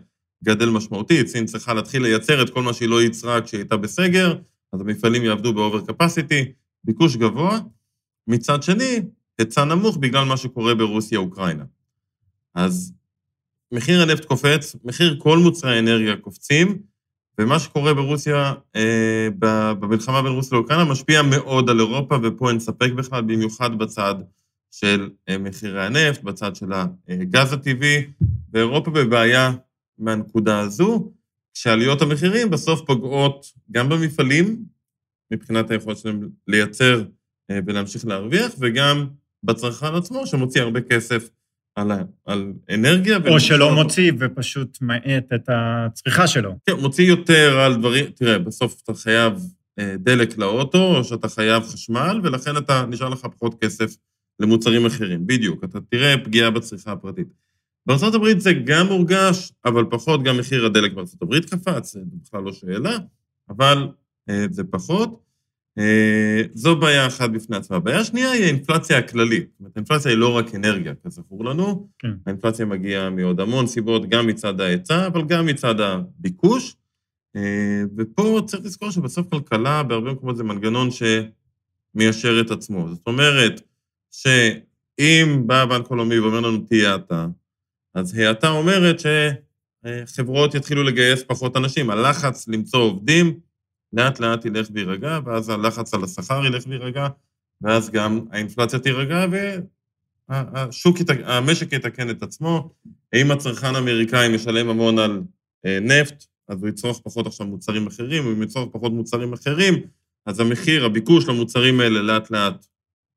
גדל 0.45 0.69
משמעותית, 0.69 1.29
סין 1.29 1.47
צריכה 1.47 1.75
להתחיל 1.75 2.03
לייצר 2.03 2.43
את 2.43 2.51
כל 2.51 2.63
מה 2.63 2.73
שהיא 2.73 2.89
לא 2.89 3.03
ייצרה 3.03 3.41
כשהיא 3.41 3.59
הייתה 3.59 3.77
בסגר, 3.77 4.39
אז 4.73 4.81
המפעלים 4.81 5.25
יעבדו 5.25 5.55
באובר 5.55 5.81
קפסיטי, 5.81 6.53
ביקוש 6.85 7.17
גבוה. 7.17 7.59
מצד 8.27 8.63
שני, 8.63 9.01
היצע 9.39 9.65
נמוך 9.65 9.97
בגלל 9.97 10.25
מה 10.25 10.37
שקורה 10.37 10.75
ברוסיה-אוקראינה. 10.75 11.65
אז 12.55 12.93
מחיר 13.73 14.03
הנפט 14.03 14.25
קופץ, 14.25 14.77
מחיר 14.85 15.17
כל 15.19 15.39
מוצרי 15.39 15.77
האנרגיה 15.77 16.17
קופצים, 16.17 16.79
ומה 17.39 17.59
שקורה 17.59 17.95
ברוסיה, 17.95 18.55
אה, 18.77 19.29
במלחמה 19.81 20.23
בין 20.23 20.33
רוסיה 20.33 20.59
לאוקראינה, 20.59 20.85
משפיע 20.85 21.23
מאוד 21.23 21.71
על 21.71 21.81
אירופה, 21.81 22.19
ופה 22.23 22.51
אין 22.51 22.61
ספק 22.61 22.91
בכלל, 22.97 23.23
במיוחד 23.23 23.79
בצד 23.79 24.15
של 24.71 25.11
אה, 25.29 25.39
מחירי 25.39 25.87
הנפט, 25.87 26.23
בצד 26.23 26.57
של 26.57 26.73
הגז 27.09 27.53
הטבעי, 27.53 28.07
ואירופה 28.53 28.91
בבעיה 28.91 29.53
מהנקודה 29.99 30.61
הזו, 30.61 31.13
כשעליות 31.55 32.03
המחירים 32.03 32.51
בסוף 32.51 32.81
פוגעות 32.87 33.47
גם 33.71 33.89
במפעלים, 33.89 34.65
מבחינת 35.31 35.71
היכולת 35.71 35.99
שלהם 35.99 36.29
לייצר 36.49 37.05
אה, 37.51 37.59
ולהמשיך 37.67 38.07
להרוויח, 38.07 38.53
וגם 38.59 39.07
בצרכן 39.43 39.95
עצמו, 39.95 40.27
שמוציא 40.27 40.63
הרבה 40.63 40.81
כסף 40.81 41.29
על, 41.81 41.93
על 42.25 42.53
אנרגיה. 42.75 43.19
או 43.29 43.41
שלא 43.41 43.75
מוציא 43.75 44.13
ופשוט 44.19 44.79
מאט 44.81 45.33
את 45.35 45.49
הצריכה 45.49 46.27
שלו. 46.27 46.55
כן, 46.67 46.73
מוציא 46.73 47.05
יותר 47.05 47.59
על 47.61 47.77
דברים, 47.77 48.05
תראה, 48.05 48.39
בסוף 48.39 48.81
אתה 48.85 48.95
חייב 48.95 49.33
אה, 49.79 49.95
דלק 49.99 50.39
לאוטו, 50.39 50.97
או 50.97 51.05
שאתה 51.05 51.29
חייב 51.29 51.63
חשמל, 51.63 52.21
ולכן 52.23 52.57
אתה, 52.57 52.85
נשאר 52.89 53.09
לך 53.09 53.21
פחות 53.21 53.65
כסף 53.65 53.97
למוצרים 54.41 54.87
אחרים. 54.87 55.27
בדיוק, 55.27 55.65
אתה 55.65 55.79
תראה 55.81 56.15
פגיעה 56.25 56.51
בצריכה 56.51 56.93
הפרטית. 56.93 57.29
בארה"ב 57.87 58.39
זה 58.39 58.53
גם 58.53 58.87
מורגש, 58.87 59.53
אבל 59.65 59.85
פחות, 59.91 60.23
גם 60.23 60.37
מחיר 60.37 60.67
הדלק 60.67 60.93
בארה"ב 60.93 61.39
קפץ, 61.39 61.93
זה 61.93 62.01
בכלל 62.23 62.43
לא 62.43 62.53
שאלה, 62.53 62.99
אבל 63.49 63.89
אה, 64.29 64.47
זה 64.51 64.65
פחות. 64.65 65.28
אה, 65.79 66.43
זו 66.55 66.77
בעיה 66.77 67.07
אחת 67.07 67.31
בפני 67.31 67.57
עצמה. 67.57 67.77
הבעיה 67.77 68.01
השנייה 68.01 68.31
היא 68.31 68.45
האינפלציה 68.45 68.99
הכללית. 68.99 69.49
זאת 69.51 69.61
אומרת, 69.61 69.77
האינפלציה 69.77 70.11
היא 70.11 70.19
לא 70.19 70.37
רק 70.37 70.55
אנרגיה, 70.55 70.95
כזכור 71.05 71.45
לנו. 71.45 71.89
כן. 71.99 72.11
האינפלציה 72.27 72.67
מגיעה 72.67 73.11
מעוד 73.11 73.41
המון 73.41 73.67
סיבות, 73.67 74.09
גם 74.09 74.27
מצד 74.27 74.61
ההיצע, 74.61 75.07
אבל 75.07 75.23
גם 75.23 75.47
מצד 75.47 75.81
הביקוש. 75.81 76.77
אה, 77.37 77.83
ופה 77.97 78.41
צריך 78.47 78.65
לזכור 78.65 78.91
שבסוף 78.91 79.27
כלכלה, 79.29 79.83
בהרבה 79.83 80.13
מקומות 80.13 80.37
זה 80.37 80.45
מנגנון 80.45 80.89
שמיישר 80.91 82.41
את 82.41 82.51
עצמו. 82.51 82.89
זאת 82.89 83.07
אומרת, 83.07 83.61
שאם 84.11 85.43
בא 85.47 85.63
הבנק 85.63 85.87
העולמי 85.87 86.19
ואומר 86.19 86.41
לנו, 86.41 86.59
תהיה 86.59 86.95
אתה, 86.95 87.27
אז 87.95 88.19
האטה 88.19 88.51
אומרת 88.51 89.01
שחברות 90.07 90.55
יתחילו 90.55 90.83
לגייס 90.83 91.23
פחות 91.27 91.57
אנשים. 91.57 91.91
הלחץ 91.91 92.49
למצוא 92.49 92.81
עובדים 92.81 93.41
לאט 93.93 94.21
לאט 94.21 94.45
ילך 94.45 94.69
ויירגע, 94.73 95.19
ואז 95.25 95.49
הלחץ 95.49 95.95
על 95.95 96.05
השכר 96.05 96.47
ילך 96.47 96.65
ויירגע, 96.67 97.09
ואז 97.63 97.91
גם 97.91 98.21
האינפלציה 98.31 98.79
תירגע, 98.79 99.27
והשוק, 100.29 100.97
המשק 101.25 101.73
יתקן 101.73 102.11
את 102.11 102.23
עצמו. 102.23 102.71
אם 103.15 103.31
הצרכן 103.31 103.75
האמריקאי 103.75 104.35
משלם 104.35 104.69
המון 104.69 104.99
על 104.99 105.23
אה, 105.67 105.79
נפט, 105.81 106.25
אז 106.49 106.63
הוא 106.63 106.69
יצרוך 106.69 107.01
פחות 107.05 107.27
עכשיו 107.27 107.47
מוצרים 107.47 107.87
אחרים, 107.87 108.27
אם 108.27 108.43
יצרוך 108.43 108.69
פחות 108.73 108.93
מוצרים 108.93 109.33
אחרים, 109.33 109.75
אז 110.27 110.41
המחיר, 110.41 110.85
הביקוש 110.85 111.29
למוצרים 111.29 111.81
האלה 111.81 112.03
לאט 112.03 112.31
לאט 112.31 112.67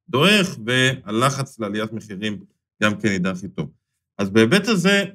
דועך, 0.10 0.58
והלחץ 0.66 1.60
לעליית 1.60 1.94
מחירים 1.94 2.40
גם 2.84 3.00
כן 3.00 3.08
יידח 3.08 3.44
איתו. 3.44 3.68
אז 4.18 4.30
בהיבט 4.30 4.68
הזה, 4.68 5.06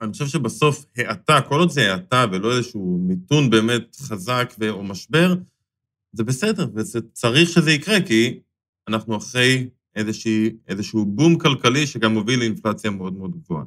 אני 0.00 0.12
חושב 0.12 0.26
שבסוף 0.26 0.84
האטה, 0.96 1.40
כל 1.40 1.60
עוד 1.60 1.70
זה 1.70 1.92
האטה 1.92 2.24
ולא 2.32 2.56
איזשהו 2.56 2.98
מיתון 3.02 3.50
באמת 3.50 3.96
חזק 3.96 4.54
או 4.70 4.84
משבר, 4.84 5.34
זה 6.12 6.24
בסדר, 6.24 6.66
וצריך 6.74 7.48
שזה 7.48 7.72
יקרה, 7.72 8.00
כי 8.00 8.40
אנחנו 8.88 9.16
אחרי 9.16 9.68
איזושהי, 9.96 10.50
איזשהו 10.68 11.06
בום 11.06 11.38
כלכלי 11.38 11.86
שגם 11.86 12.14
מוביל 12.14 12.38
לאינפלציה 12.38 12.90
מאוד 12.90 13.12
מאוד 13.12 13.30
גבוהה. 13.30 13.64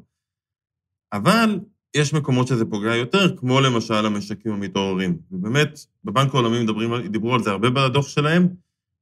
אבל 1.14 1.60
יש 1.96 2.14
מקומות 2.14 2.48
שזה 2.48 2.66
פוגע 2.66 2.96
יותר, 2.96 3.38
כמו 3.38 3.62
למשל 3.62 4.06
המשקים 4.06 4.52
המתעוררים. 4.52 5.18
ובאמת, 5.32 5.80
בבנק 6.04 6.34
העולמי 6.34 6.64
מדברים, 6.64 7.08
דיברו 7.08 7.34
על 7.34 7.44
זה 7.44 7.52
הרבה 7.52 7.70
בדוח 7.70 8.08
שלהם, 8.08 8.48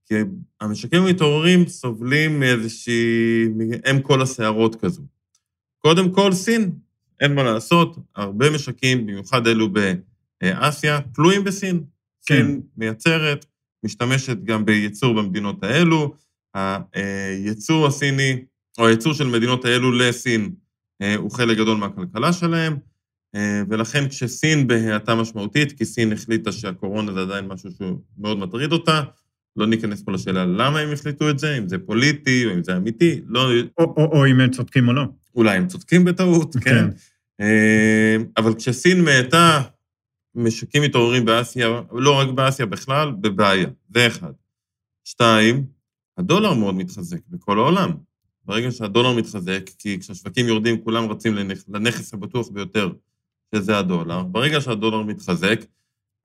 כי 0.06 0.16
המשקים 0.62 1.02
המתעוררים 1.02 1.68
סובלים 1.68 2.40
מאיזושהי, 2.40 3.48
מאם 3.56 4.02
כל 4.02 4.22
הסערות 4.22 4.76
כזו. 4.76 5.02
קודם 5.80 6.12
כל, 6.12 6.34
סין, 6.34 6.72
אין 7.20 7.36
מה 7.36 7.44
לעשות, 7.44 7.98
הרבה 8.16 8.50
משקים, 8.50 9.06
במיוחד 9.06 9.48
אלו 9.48 9.70
באסיה, 10.42 11.00
תלויים 11.14 11.44
בסין. 11.44 11.84
כן. 12.26 12.36
סין 12.36 12.62
מייצרת, 12.78 13.46
משתמשת 13.84 14.44
גם 14.44 14.66
בייצור 14.66 15.14
במדינות 15.14 15.64
האלו. 15.64 16.14
הייצור 16.54 17.88
הסיני, 17.88 18.44
או 18.78 18.88
הייצור 18.88 19.14
של 19.14 19.28
מדינות 19.28 19.66
האלו 19.66 19.92
לסין, 19.92 20.52
אה, 21.02 21.16
הוא 21.16 21.32
חלק 21.32 21.58
גדול 21.58 21.78
מהכלכלה 21.78 22.34
שלהם, 22.34 22.78
אה, 23.36 23.62
ולכן 23.70 24.08
כשסין 24.10 24.68
בהאטה 24.68 25.16
משמעותית, 25.16 25.72
כי 25.72 25.86
סין 25.86 26.14
החליטה 26.14 26.52
שהקורונה 26.52 27.14
זה 27.14 27.22
עדיין 27.22 27.48
משהו 27.48 27.72
שהוא 27.72 28.00
מאוד 28.18 28.38
מטריד 28.38 28.72
אותה, 28.72 29.02
לא 29.56 29.68
ניכנס 29.68 30.02
פה 30.02 30.12
לשאלה 30.12 30.46
למה 30.46 30.80
הם 30.80 30.94
החליטו 30.94 31.30
את 31.30 31.40
זה, 31.40 31.58
אם 31.58 31.68
זה 31.68 31.78
פוליטי 31.78 32.46
או 32.46 32.54
אם 32.54 32.64
זה 32.64 32.78
אמיתי, 32.78 33.22
לא... 33.28 33.50
או, 33.78 33.84
או, 33.98 34.20
או 34.20 34.28
אם 34.28 34.40
הם 34.40 34.50
צודקים 34.50 34.88
או 34.88 34.94
לא. 34.94 35.04
אולי 35.36 35.58
הם 35.58 35.68
צודקים 35.68 36.06
בטעות, 36.06 36.56
כן. 36.62 36.86
אמ, 37.39 38.25
אבל 38.38 38.53
כשסין 38.55 39.03
מאטה, 39.03 39.62
משקים 40.36 40.81
מתעוררים 40.81 41.25
באסיה, 41.25 41.81
לא 41.91 42.19
רק 42.19 42.29
באסיה 42.29 42.65
בכלל, 42.65 43.12
בבעיה. 43.12 43.69
זה 43.89 44.08
אחד. 44.08 44.31
שתיים, 45.03 45.65
הדולר 46.17 46.53
מאוד 46.53 46.75
מתחזק 46.75 47.19
בכל 47.29 47.60
העולם. 47.60 47.91
ברגע 48.46 48.72
שהדולר 48.72 49.13
מתחזק, 49.13 49.69
כי 49.77 50.00
כשהשווקים 50.00 50.48
יורדים 50.48 50.84
כולם 50.84 51.12
רצים 51.12 51.36
לנכס 51.67 52.13
הבטוח 52.13 52.50
ביותר, 52.50 52.89
שזה 53.55 53.77
הדולר. 53.77 54.24
ברגע 54.24 54.62
שהדולר 54.62 55.01
מתחזק, 55.03 55.60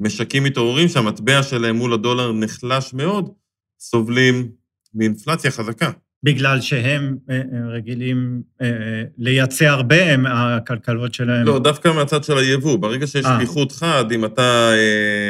משקים 0.01 0.45
מתעוררים 0.45 0.89
שהמטבע 0.89 1.43
שלהם 1.43 1.77
מול 1.77 1.93
הדולר 1.93 2.33
נחלש 2.33 2.95
מאוד, 2.95 3.31
סובלים 3.79 4.53
מאינפלציה 4.95 5.51
חזקה. 5.51 5.91
בגלל 6.25 6.61
שהם 6.61 7.17
אה, 7.31 7.37
אה, 7.37 7.69
רגילים 7.69 8.43
אה, 8.63 9.03
לייצא 9.19 9.65
הרבה, 9.65 10.13
הם, 10.13 10.27
הכלכלות 10.27 11.15
שלהם... 11.15 11.47
לא, 11.47 11.59
דווקא 11.59 11.89
מהצד 11.89 12.25
של 12.25 12.39
היבוא. 12.39 12.77
ברגע 12.77 13.07
שיש 13.07 13.27
פיחות 13.39 13.73
חד, 13.73 14.13
אם 14.13 14.25
אתה 14.25 14.71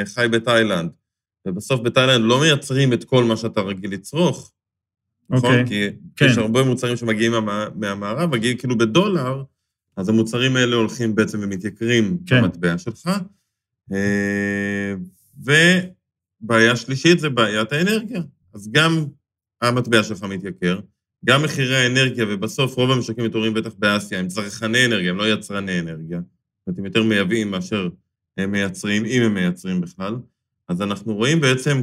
חי 0.05 0.27
בתאילנד, 0.31 0.91
ובסוף 1.47 1.81
בתאילנד 1.81 2.25
לא 2.25 2.41
מייצרים 2.41 2.93
את 2.93 3.05
כל 3.05 3.25
מה 3.25 3.37
שאתה 3.37 3.61
רגיל 3.61 3.93
לצרוך, 3.93 4.53
נכון? 5.31 5.51
Okay. 5.51 5.61
אוקיי, 5.61 5.67
כי 5.67 5.97
כן. 6.17 6.27
יש 6.27 6.39
הרבה 6.39 6.63
מוצרים 6.63 6.97
שמגיעים 6.97 7.33
מה, 7.33 7.67
מהמערב, 7.75 8.31
מגיעים 8.31 8.57
כאילו 8.57 8.79
בדולר, 8.79 9.43
אז 9.97 10.09
המוצרים 10.09 10.57
האלה 10.57 10.77
הולכים 10.77 11.15
בעצם 11.15 11.39
ומתייקרים 11.43 12.19
כן. 12.27 12.43
במטבע 12.43 12.79
שלך. 12.79 13.11
ובעיה 16.43 16.77
שלישית 16.77 17.19
זה 17.19 17.31
בעיית 17.31 17.73
האנרגיה. 17.73 18.23
אז 18.55 18.69
גם 18.73 19.05
המטבע 19.69 20.03
שלך 20.03 20.23
מתייקר, 20.23 20.79
גם 21.25 21.43
מחירי 21.43 21.77
האנרגיה, 21.77 22.25
ובסוף 22.29 22.77
רוב 22.77 22.91
המשקים 22.91 23.25
מתעוררים 23.25 23.55
בטח 23.55 23.75
באסיה, 23.79 24.19
הם 24.19 24.29
צרכני 24.29 24.87
אנרגיה, 24.87 25.11
הם 25.11 25.17
לא 25.17 25.33
יצרני 25.33 25.81
אנרגיה. 25.81 26.19
זאת 26.19 26.67
אומרת, 26.67 26.79
הם 26.79 26.85
יותר 26.85 27.03
מייבאים 27.03 27.51
מאשר 27.51 27.89
הם 28.37 28.53
מייצרים, 28.53 29.05
אם 29.05 29.23
הם 29.23 29.35
מייצרים 29.35 29.81
בכלל. 29.81 30.17
אז 30.69 30.83
אנחנו 30.83 31.15
רואים 31.15 31.41
בעצם 31.41 31.83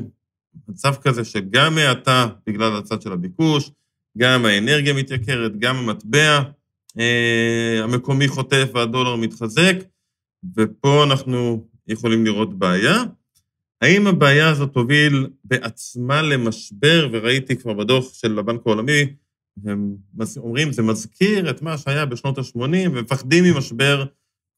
מצב 0.67 0.93
כזה 1.01 1.25
שגם 1.25 1.77
האטה 1.77 2.27
בגלל 2.47 2.75
הצד 2.75 3.01
של 3.01 3.11
הביקוש, 3.11 3.71
גם 4.17 4.45
האנרגיה 4.45 4.93
מתייקרת, 4.93 5.59
גם 5.59 5.75
המטבע 5.75 6.41
אה, 6.99 7.79
המקומי 7.83 8.27
חוטף 8.27 8.67
והדולר 8.73 9.15
מתחזק, 9.15 9.75
ופה 10.57 11.03
אנחנו 11.03 11.67
יכולים 11.87 12.25
לראות 12.25 12.59
בעיה. 12.59 13.03
האם 13.81 14.07
הבעיה 14.07 14.49
הזאת 14.49 14.73
תוביל 14.73 15.27
בעצמה 15.43 16.21
למשבר, 16.21 17.09
וראיתי 17.11 17.55
כבר 17.55 17.73
בדוח 17.73 18.13
של 18.13 18.39
הבנק 18.39 18.61
העולמי, 18.65 19.01
הם 19.65 19.95
אומרים, 20.37 20.71
זה 20.71 20.81
מזכיר 20.81 21.49
את 21.49 21.61
מה 21.61 21.77
שהיה 21.77 22.05
בשנות 22.05 22.37
ה-80, 22.37 22.59
ומפחדים 22.91 23.43
ממשבר 23.43 24.05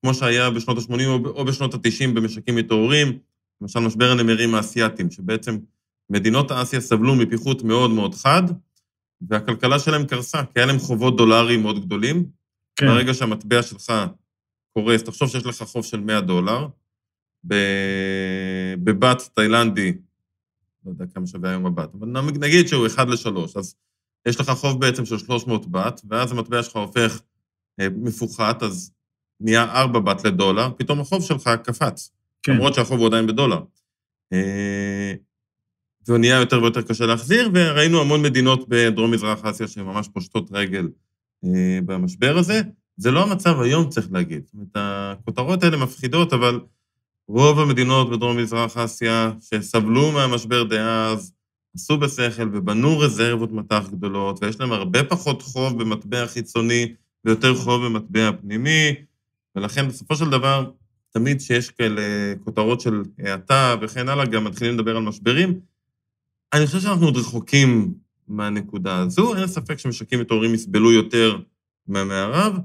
כמו 0.02 0.14
שהיה 0.14 0.50
בשנות 0.50 0.78
ה-80 0.78 1.08
או 1.26 1.46
בשנות 1.46 1.74
ה-90 1.74 2.08
במשקים 2.14 2.56
מתעוררים, 2.56 3.18
למשל 3.62 3.80
משבר 3.80 4.12
הנמרים 4.12 4.56
האסייתיים, 4.56 5.12
שבעצם 5.12 5.58
מדינות 6.10 6.52
אסיה 6.52 6.82
סבלו 6.82 7.16
מפיחות 7.16 7.64
מאוד 7.64 7.92
מאוד 7.92 8.16
חד, 8.16 8.44
והכלכלה 9.30 9.80
שלהם 9.80 10.06
קרסה, 10.06 10.44
כי 10.44 10.52
היה 10.56 10.66
להם 10.66 10.80
חובות 10.80 11.18
דולריים 11.18 11.62
מאוד 11.62 11.86
גדולים. 11.86 12.26
כן. 12.76 12.88
ברגע 12.88 13.14
שהמטבע 13.14 13.64
שלך 13.64 13.94
קורס, 14.74 15.04
תחשוב 15.04 15.30
שיש 15.30 15.46
לך 15.46 15.64
חוב 15.64 15.86
של 15.86 16.00
100 16.00 16.22
דולר, 16.22 16.68
בבת 17.44 19.30
תאילנדי, 19.34 19.94
לא 20.86 20.92
יודע 20.92 21.06
כמה 21.14 21.28
שווה 21.28 21.50
היום 21.50 21.66
הבת, 21.66 21.90
אבל 22.00 22.08
נגיד 22.40 22.68
שהוא 22.68 22.88
אחד 22.88 23.10
לשלוש, 23.10 23.58
אז 23.58 23.76
יש 24.28 24.40
לך 24.40 24.50
חוב 24.50 24.82
בעצם 24.82 25.06
של 25.06 25.18
300 25.18 25.68
בת, 25.68 26.02
ואז 26.10 26.32
המטבע 26.32 26.64
שלך 26.64 26.76
הופך 26.76 27.22
אה, 27.80 27.88
מפוחת, 27.90 28.64
אז 28.64 28.92
נהיה 29.40 29.64
4 29.64 30.00
בת 30.00 30.26
לדולר, 30.26 30.70
פתאום 30.78 31.00
החוב 31.00 31.24
שלך 31.24 31.50
קפץ, 31.64 32.12
כן. 32.44 32.54
למרות 32.54 32.74
שהחוב 32.74 33.00
הוא 33.00 33.08
עדיין 33.08 33.28
בדולר. 33.28 33.62
אה, 34.34 35.14
והוא 36.08 36.18
נהיה 36.18 36.40
יותר 36.40 36.62
ויותר 36.62 36.82
קשה 36.82 37.06
להחזיר, 37.06 37.50
וראינו 37.54 38.02
המון 38.02 38.22
מדינות 38.22 38.66
בדרום-מזרח 38.70 39.46
אסיה 39.46 39.68
שהן 39.68 39.86
ממש 39.86 40.08
פושטות 40.08 40.50
רגל 40.52 40.90
אה, 41.46 41.80
במשבר 41.86 42.38
הזה. 42.38 42.62
זה 42.98 43.12
לא 43.12 43.24
המצב 43.24 43.62
היום, 43.62 43.90
צריך 43.90 44.08
להגיד. 44.12 44.44
זאת 44.46 44.54
אומרת, 44.54 44.68
הכותרות 44.76 45.64
האלה 45.64 45.78
מפחידות, 45.78 46.34
אבל 46.34 46.60
רוב 47.28 47.60
המדינות 47.60 48.10
בדרום-מזרח 48.10 48.78
אסיה 48.78 49.32
שסבלו 49.42 50.12
מהמשבר 50.12 50.64
דאז, 50.64 51.34
עשו 51.76 51.98
בשכל 51.98 52.50
ובנו 52.54 53.00
רזרבות 53.00 53.52
מטח 53.52 53.90
גדולות, 53.92 54.44
ויש 54.44 54.60
להם 54.60 54.72
הרבה 54.72 55.04
פחות 55.04 55.42
חוב 55.42 55.84
במטבע 55.84 56.28
חיצוני 56.28 56.94
ויותר 57.26 57.56
חוב 57.56 57.86
במטבע 57.86 58.32
פנימי, 58.42 58.96
ולכן 59.56 59.88
בסופו 59.88 60.16
של 60.16 60.30
דבר, 60.30 60.72
תמיד 61.10 61.38
כשיש 61.38 61.70
כאלה 61.70 62.02
כותרות 62.44 62.82
של 62.82 63.02
האטה 63.20 63.76
וכן 63.82 64.10
הלאה, 64.10 64.26
גם 64.26 64.44
מתחילים 64.44 64.74
לדבר 64.74 64.98
על 64.98 65.04
משברים. 65.04 65.60
אני 66.54 66.66
חושב 66.66 66.80
שאנחנו 66.80 67.06
עוד 67.06 67.18
רחוקים 67.18 67.94
מהנקודה 68.28 69.00
הזו, 69.00 69.36
אין 69.36 69.48
ספק 69.48 69.80
שמשקים 69.80 70.20
מתעוררים 70.20 70.54
יסבלו 70.54 70.92
יותר 70.92 71.38
מהמערב, 71.88 72.58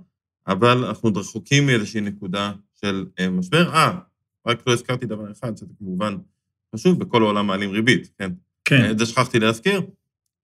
אבל 0.46 0.84
אנחנו 0.84 1.08
עוד 1.08 1.16
רחוקים 1.16 1.66
מאיזושהי 1.66 2.00
נקודה 2.00 2.52
של 2.80 3.06
אה, 3.18 3.30
משבר. 3.30 3.74
אה, 3.74 3.98
רק 4.48 4.62
לא 4.66 4.72
הזכרתי 4.72 5.06
דבר 5.06 5.32
אחד, 5.32 5.56
שזה 5.56 5.72
כמובן 5.78 6.16
חשוב, 6.74 6.98
בכל 6.98 7.22
העולם 7.22 7.46
מעלים 7.46 7.70
ריבית, 7.70 8.10
כן? 8.18 8.30
כן, 8.64 8.90
את 8.90 8.98
זה 8.98 9.06
שכחתי 9.06 9.38
להזכיר. 9.38 9.82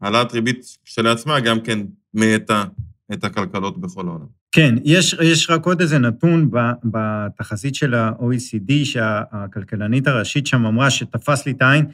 העלאת 0.01 0.33
ריבית 0.33 0.79
כשלעצמה 0.85 1.41
גם 1.41 1.61
כן 1.61 1.79
מאטה 2.15 2.65
את 3.13 3.25
הכלכלות 3.25 3.81
בכל 3.81 4.09
העולם. 4.09 4.27
כן, 4.53 4.75
יש, 4.85 5.17
יש 5.23 5.51
רק 5.51 5.67
עוד 5.67 5.81
איזה 5.81 5.99
נתון 5.99 6.51
בתחזית 6.85 7.75
של 7.75 7.95
ה-OECD, 7.95 8.73
שהכלכלנית 8.85 10.07
הראשית 10.07 10.47
שם 10.47 10.67
אמרה, 10.67 10.91
שתפס 10.91 11.47
לי 11.47 11.53
את 11.53 11.63
העין, 11.63 11.87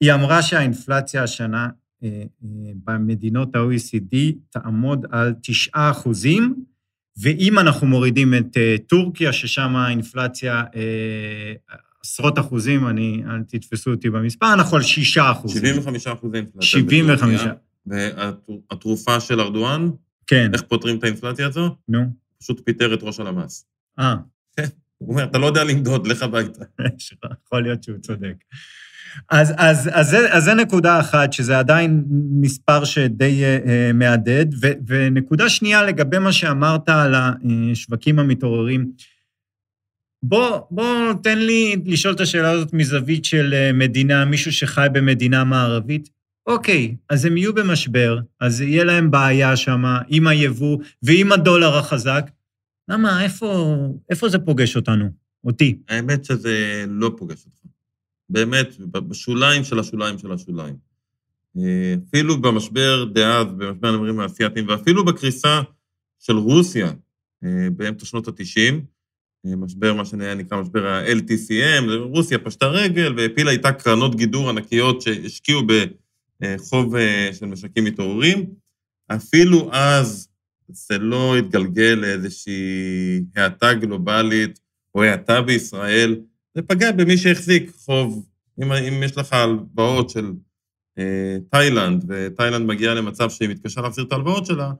היא 0.00 0.12
אמרה 0.12 0.42
שהאינפלציה 0.42 1.22
השנה 1.22 1.68
אה, 2.02 2.08
אה, 2.44 2.48
במדינות 2.84 3.56
ה-OECD 3.56 4.16
תעמוד 4.50 5.06
על 5.10 5.34
9 5.42 5.70
אחוזים, 5.74 6.64
ואם 7.20 7.58
אנחנו 7.58 7.86
מורידים 7.86 8.34
את 8.34 8.56
אה, 8.56 8.76
טורקיה, 8.86 9.32
ששם 9.32 9.76
האינפלציה 9.76 10.64
אה, 10.76 11.52
עשרות 12.04 12.38
אחוזים, 12.38 12.88
אני, 12.88 13.22
אל 13.30 13.42
תתפסו 13.42 13.90
אותי 13.90 14.10
במספר, 14.10 14.52
אנחנו 14.52 14.76
על 14.76 14.82
6 14.82 15.18
אחוזים. 15.18 15.62
75 15.62 16.06
אחוזי 16.06 16.36
אינפלציה. 16.36 16.62
75. 16.62 17.40
בטורקיה, 17.40 17.52
והתרופה 18.70 19.20
של 19.20 19.40
ארדואן, 19.40 19.90
כן, 20.26 20.50
איך 20.54 20.62
פותרים 20.62 20.98
את 20.98 21.04
האינפלציה 21.04 21.46
הזו? 21.46 21.76
נו. 21.88 22.00
פשוט 22.40 22.60
פיטר 22.64 22.94
את 22.94 22.98
ראש 23.02 23.20
הלמ"ס. 23.20 23.66
אה, 23.98 24.16
הוא 24.98 25.10
אומר, 25.10 25.24
אתה 25.24 25.38
לא 25.38 25.46
יודע 25.46 25.64
למדוד, 25.64 26.06
לך 26.06 26.22
הביתה. 26.22 26.64
יכול 27.46 27.62
להיות 27.62 27.82
שהוא 27.82 27.98
צודק. 27.98 28.34
אז, 29.30 29.52
אז, 29.56 29.90
אז, 29.92 30.16
אז 30.30 30.44
זה 30.44 30.54
נקודה 30.54 31.00
אחת, 31.00 31.32
שזה 31.32 31.58
עדיין 31.58 32.04
מספר 32.40 32.84
שדי 32.84 33.42
uh, 33.42 33.68
מהדהד, 33.94 34.54
ו, 34.60 34.66
ונקודה 34.86 35.48
שנייה 35.48 35.82
לגבי 35.82 36.18
מה 36.18 36.32
שאמרת 36.32 36.88
על 36.88 37.14
השווקים 37.14 38.18
המתעוררים. 38.18 38.92
בוא, 40.22 40.60
בוא 40.70 41.12
תן 41.22 41.38
לי 41.38 41.76
לשאול 41.86 42.14
את 42.14 42.20
השאלה 42.20 42.50
הזאת 42.50 42.72
מזווית 42.72 43.24
של 43.24 43.54
אה, 43.54 43.72
מדינה, 43.72 44.24
מישהו 44.24 44.52
שחי 44.52 44.86
במדינה 44.92 45.44
מערבית. 45.44 46.08
אוקיי, 46.46 46.96
אז 47.10 47.24
הם 47.24 47.36
יהיו 47.36 47.54
במשבר, 47.54 48.18
אז 48.40 48.60
יהיה 48.60 48.84
להם 48.84 49.10
בעיה 49.10 49.56
שם 49.56 49.84
עם 50.08 50.26
היבוא 50.26 50.78
ועם 51.02 51.32
הדולר 51.32 51.76
החזק. 51.76 52.30
למה, 52.88 53.24
איפה, 53.24 53.76
איפה 54.10 54.28
זה 54.28 54.38
פוגש 54.38 54.76
אותנו? 54.76 55.10
אותי. 55.44 55.78
האמת 55.88 56.24
שזה 56.24 56.84
לא 56.88 57.10
פוגש 57.16 57.44
אותך. 57.46 57.58
באמת, 58.30 58.80
בשוליים 58.80 59.64
של 59.64 59.78
השוליים 59.78 60.18
של 60.18 60.32
השוליים. 60.32 60.76
אה, 61.58 61.94
אפילו 62.08 62.40
במשבר 62.40 63.04
דאז, 63.04 63.46
במשבר 63.46 63.88
הנמרים 63.88 64.20
האסייתיים, 64.20 64.68
ואפילו 64.68 65.04
בקריסה 65.04 65.62
של 66.18 66.36
רוסיה 66.36 66.92
אה, 67.44 67.70
באמצע 67.76 68.06
שנות 68.06 68.28
ה-90, 68.28 68.74
משבר, 69.44 69.94
מה 69.94 70.04
שנקרא 70.04 70.60
משבר 70.60 70.86
ה-LTCM, 70.86 71.90
רוסיה 72.00 72.38
פשטה 72.38 72.66
רגל 72.66 73.14
והפילה 73.16 73.50
איתה 73.50 73.72
קרנות 73.72 74.14
גידור 74.14 74.48
ענקיות 74.50 75.02
שהשקיעו 75.02 75.62
בחוב 76.40 76.96
אה, 76.96 77.30
של 77.32 77.46
משקים 77.46 77.84
מתעוררים. 77.84 78.46
אפילו 79.06 79.70
אז 79.72 80.28
זה 80.68 80.98
לא 80.98 81.36
התגלגל 81.36 81.98
לאיזושהי 82.00 83.24
האטה 83.36 83.74
גלובלית 83.74 84.60
או 84.94 85.02
האטה 85.02 85.42
בישראל, 85.42 86.20
זה 86.58 86.62
פגע 86.62 86.92
במי 86.92 87.16
שהחזיק 87.18 87.72
חוב. 87.84 88.26
אם, 88.62 88.72
אם 88.72 89.02
יש 89.02 89.18
לך 89.18 89.32
הלוואות 89.32 90.10
של 90.10 90.32
אה, 90.98 91.36
תאילנד, 91.50 92.04
ותאילנד 92.08 92.66
מגיעה 92.66 92.94
למצב 92.94 93.30
שהיא 93.30 93.48
מתקשה 93.48 93.80
להחזיר 93.80 94.04
את 94.04 94.12
ההלוואות 94.12 94.46
שלה, 94.46 94.72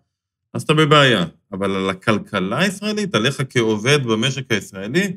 אז 0.54 0.62
אתה 0.62 0.74
בבעיה. 0.74 1.24
אבל 1.52 1.76
על 1.76 1.90
הכלכלה 1.90 2.58
הישראלית, 2.58 3.14
עליך 3.14 3.42
כעובד 3.50 4.02
במשק 4.02 4.52
הישראלי, 4.52 5.12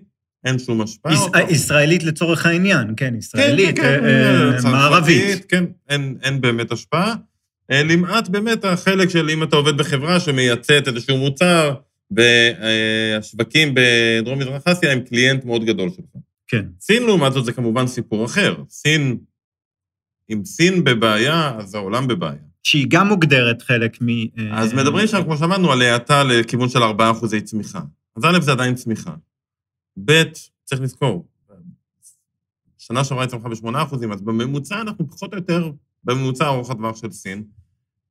אין 0.45 0.59
שום 0.59 0.81
השפעה. 0.81 1.13
יש, 1.13 1.19
או- 1.19 1.49
ישראלית 1.49 2.03
לצורך 2.03 2.45
העניין, 2.45 2.93
כן, 2.97 3.15
ישראלית, 3.17 3.75
כן, 3.75 3.81
כן, 3.81 4.05
אה, 4.05 4.45
אה, 4.45 4.51
צרפתית, 4.51 4.71
מערבית. 4.71 5.45
כן, 5.45 5.63
אין, 5.89 6.17
אין 6.23 6.41
באמת 6.41 6.71
השפעה. 6.71 7.15
אה, 7.71 7.83
למעט 7.83 8.27
באמת 8.27 8.65
החלק 8.65 9.09
של 9.09 9.29
אם 9.29 9.43
אתה 9.43 9.55
עובד 9.55 9.77
בחברה 9.77 10.19
שמייצאת 10.19 10.87
איזשהו 10.87 11.17
מוצר, 11.17 11.73
והשווקים 12.11 13.73
בדרום-מזרח 13.73 14.61
אסיה 14.65 14.91
הם 14.91 14.99
קליינט 14.99 15.45
מאוד 15.45 15.65
גדול 15.65 15.89
שלך. 15.89 16.21
כן, 16.51 16.65
סין, 16.79 17.03
לעומת 17.03 17.33
זאת, 17.33 17.45
זה 17.45 17.53
כמובן 17.53 17.87
סיפור 17.87 18.25
אחר. 18.25 18.55
סין, 18.69 19.17
אם 20.29 20.45
סין 20.45 20.83
בבעיה, 20.83 21.57
אז 21.57 21.75
העולם 21.75 22.07
בבעיה. 22.07 22.41
שהיא 22.63 22.85
גם 22.89 23.07
מוגדרת 23.07 23.61
חלק 23.61 24.01
מ... 24.01 24.09
אה, 24.09 24.59
אז 24.61 24.73
מדברים 24.73 25.07
שם, 25.07 25.23
כמו 25.23 25.37
שאמרנו, 25.37 25.71
על 25.71 25.81
האטה 25.81 26.23
לכיוון 26.23 26.69
של 26.69 26.83
4 26.83 27.11
אחוזי 27.11 27.41
צמיחה. 27.41 27.81
אז 28.15 28.25
א', 28.25 28.41
זה 28.41 28.51
עדיין 28.51 28.75
צמיחה. 28.75 29.13
ב', 30.05 30.23
צריך 30.63 30.81
לזכור, 30.81 31.27
שנה 32.77 33.03
שעברה 33.03 33.23
היא 33.23 33.29
צמחה 33.29 33.49
ב-8 33.49 33.83
אחוזים, 33.83 34.11
אז 34.11 34.21
בממוצע 34.21 34.81
אנחנו 34.81 35.07
פחות 35.07 35.33
או 35.33 35.37
יותר 35.37 35.71
בממוצע 36.03 36.47
ארוך 36.47 36.71
הטווח 36.71 36.97
של 36.97 37.11
סין. 37.11 37.43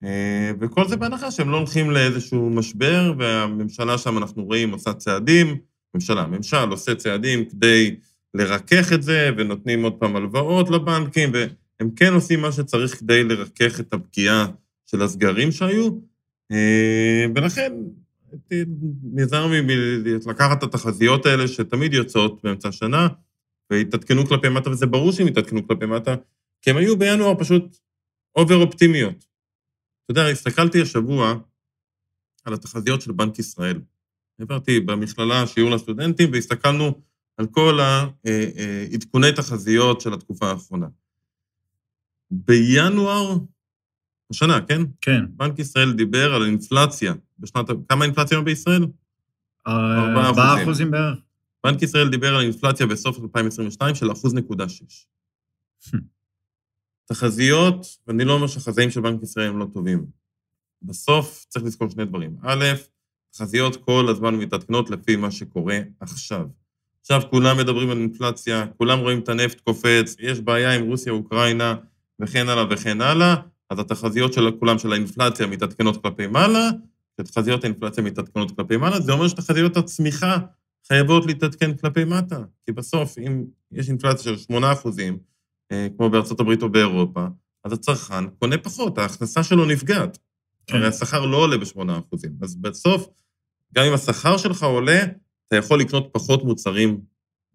אה, 0.05 0.51
וכל 0.61 0.89
זה 0.89 0.97
בהנחה 0.97 1.31
שהם 1.31 1.51
לא 1.51 1.57
הולכים 1.57 1.91
לאיזשהו 1.91 2.51
משבר, 2.51 3.15
והממשלה 3.19 3.99
שם, 3.99 4.19
אנחנו 4.19 4.45
רואים, 4.45 4.71
עושה 4.71 4.93
צעדים, 4.93 5.57
ממשלה, 5.95 6.27
ממשל 6.27 6.71
עושה 6.71 6.95
צעדים 6.95 7.45
כדי 7.45 7.97
לרכך 8.35 8.93
את 8.95 9.03
זה, 9.03 9.31
ונותנים 9.37 9.83
עוד 9.83 9.95
פעם 9.99 10.17
הלוואות 10.17 10.71
לבנקים, 10.71 11.33
והם 11.33 11.91
כן 11.97 12.13
עושים 12.13 12.41
מה 12.41 12.53
שצריך 12.53 12.99
כדי 12.99 13.25
לרכך 13.25 13.81
את 13.81 13.95
הפגיעה 13.95 14.47
של 14.87 15.03
הסגרים 15.03 15.53
שהיו, 15.53 15.91
אה, 16.53 17.27
ולכן 17.35 17.73
נזהר 19.13 19.47
מלקחת 20.27 20.59
את 20.59 20.63
התחזיות 20.63 21.27
האלה 21.27 21.49
שתמיד 21.49 21.95
יוצאות 21.95 22.41
באמצע 22.45 22.69
השנה, 22.69 23.09
והתעדכנו 23.71 24.27
כלפי 24.27 24.49
מטה, 24.49 24.71
וזה 24.71 24.87
ברור 24.87 25.13
שהם 25.13 25.27
התעדכנו 25.27 25.69
כלפי 25.69 25.87
מטה, 25.87 26.15
כי 26.63 26.71
הם 26.71 26.77
היו 26.77 26.99
בינואר 26.99 27.35
פשוט 27.39 27.79
אובר 28.37 28.57
אופטימיות. 28.57 29.15
אתה 30.05 30.11
יודע, 30.21 30.29
הסתכלתי 30.29 30.83
השבוע 30.83 31.35
על 32.45 32.55
התחזיות 32.55 33.01
של 33.01 33.13
בנק 33.13 33.39
ישראל. 33.39 33.81
העברתי 34.39 34.81
במכללה 34.81 35.47
שיעור 35.47 35.71
לסטודנטים, 35.71 36.33
והסתכלנו 36.33 37.01
על 37.37 37.47
כל 37.47 37.79
העדכוני 37.81 39.33
תחזיות 39.33 40.01
של 40.01 40.15
התקופה 40.15 40.51
האחרונה. 40.51 40.87
בינואר, 42.31 43.39
השנה, 44.31 44.61
כן? 44.61 44.83
כן, 45.01 45.25
בנק 45.31 45.59
ישראל 45.59 45.93
דיבר 45.93 46.35
על 46.35 46.45
אינפלציה. 46.47 47.15
בשנת... 47.39 47.67
כמה 47.89 48.05
אינפלציה 48.05 48.37
היום 48.37 48.45
בישראל? 48.45 48.87
ארבעה 49.67 50.29
4 50.29 50.43
אחוזים. 50.43 50.63
אחוזים 50.63 50.91
בערך. 50.91 51.19
בנק 51.65 51.83
ישראל 51.83 52.09
דיבר 52.11 52.35
על 52.35 52.41
אינפלציה 52.41 52.87
בסוף 52.87 53.19
2022 53.19 53.95
של 53.95 54.11
1.6. 54.11 55.97
תחזיות, 57.05 57.87
ואני 58.07 58.25
לא 58.25 58.33
אומר 58.33 58.47
שהחזאים 58.47 58.91
של 58.91 59.01
בנק 59.01 59.23
ישראל 59.23 59.49
הם 59.49 59.59
לא 59.59 59.67
טובים. 59.73 60.07
בסוף 60.83 61.47
צריך 61.49 61.65
לזכור 61.65 61.89
שני 61.91 62.05
דברים. 62.05 62.37
א', 62.43 62.65
תחזיות 63.31 63.77
כל 63.77 64.07
הזמן 64.09 64.35
מתעדכנות 64.35 64.91
לפי 64.91 65.17
מה 65.17 65.31
שקורה 65.31 65.79
עכשיו. 66.01 66.47
עכשיו 67.01 67.23
כולם 67.31 67.59
מדברים 67.59 67.91
על 67.91 67.97
אינפלציה, 67.97 68.67
כולם 68.77 68.99
רואים 68.99 69.19
את 69.19 69.29
הנפט 69.29 69.61
קופץ, 69.61 70.17
יש 70.21 70.41
בעיה 70.41 70.75
עם 70.75 70.87
רוסיה, 70.87 71.13
אוקראינה, 71.13 71.75
וכן 72.23 72.49
הלאה 72.49 72.65
וכן 72.71 73.01
הלאה, 73.01 73.35
אז 73.71 73.79
התחזיות 73.79 74.33
של 74.33 74.51
כולם 74.59 74.79
של 74.79 74.93
האינפלציה 74.93 75.47
מתעדכנות 75.47 76.03
כלפי 76.03 76.27
מעלה, 76.27 76.71
ותחזיות 77.21 77.65
האינפלציה 77.65 78.05
מתעדכנות 78.05 78.57
כלפי 78.57 78.77
מעלה, 78.77 79.01
זה 79.01 79.13
אומר 79.13 79.29
שתחזיות 79.29 79.77
הצמיחה 79.77 80.39
חייבות 80.89 81.27
להתעדכן 81.27 81.75
כלפי 81.75 82.05
מטה. 82.05 82.43
כי 82.67 82.73
בסוף, 82.73 83.19
אם 83.19 83.45
יש 83.73 83.89
אינפלציה 83.89 84.23
של 84.23 84.39
8 84.39 84.73
אחוזים, 84.73 85.19
אה, 85.73 85.87
כמו 85.97 86.11
בארצות 86.11 86.41
הברית 86.41 86.63
או 86.63 86.69
באירופה, 86.69 87.27
אז 87.65 87.73
הצרכן 87.73 88.29
קונה 88.29 88.59
פחות, 88.59 88.99
ההכנסה 88.99 89.43
שלו 89.43 89.65
נפגעת. 89.65 90.19
כן. 90.67 90.77
הרי 90.77 90.87
השכר 90.87 91.27
לא 91.27 91.37
עולה 91.37 91.59
ב-8%. 91.59 92.29
אז 92.43 92.57
בסוף, 92.57 93.09
גם 93.75 93.85
אם 93.85 93.93
השכר 93.93 94.37
שלך 94.37 94.63
עולה, 94.63 95.01
אתה 95.51 95.59
יכול 95.59 95.81
לקנות 95.81 96.09
פחות 96.13 96.45
מוצרים 96.45 97.01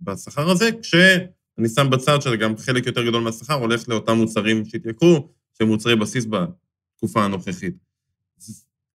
בשכר 0.01 0.49
הזה, 0.49 0.69
כשאני 0.81 1.69
שם 1.75 1.89
בצד 1.89 2.21
שזה 2.21 2.35
גם 2.35 2.57
חלק 2.57 2.85
יותר 2.85 3.03
גדול 3.03 3.23
מהשכר 3.23 3.53
הולך 3.53 3.89
לאותם 3.89 4.17
מוצרים 4.17 4.65
שהתייקרו, 4.65 5.29
שהם 5.57 5.67
מוצרי 5.67 5.95
בסיס 5.95 6.25
בתקופה 6.25 7.25
הנוכחית. 7.25 7.75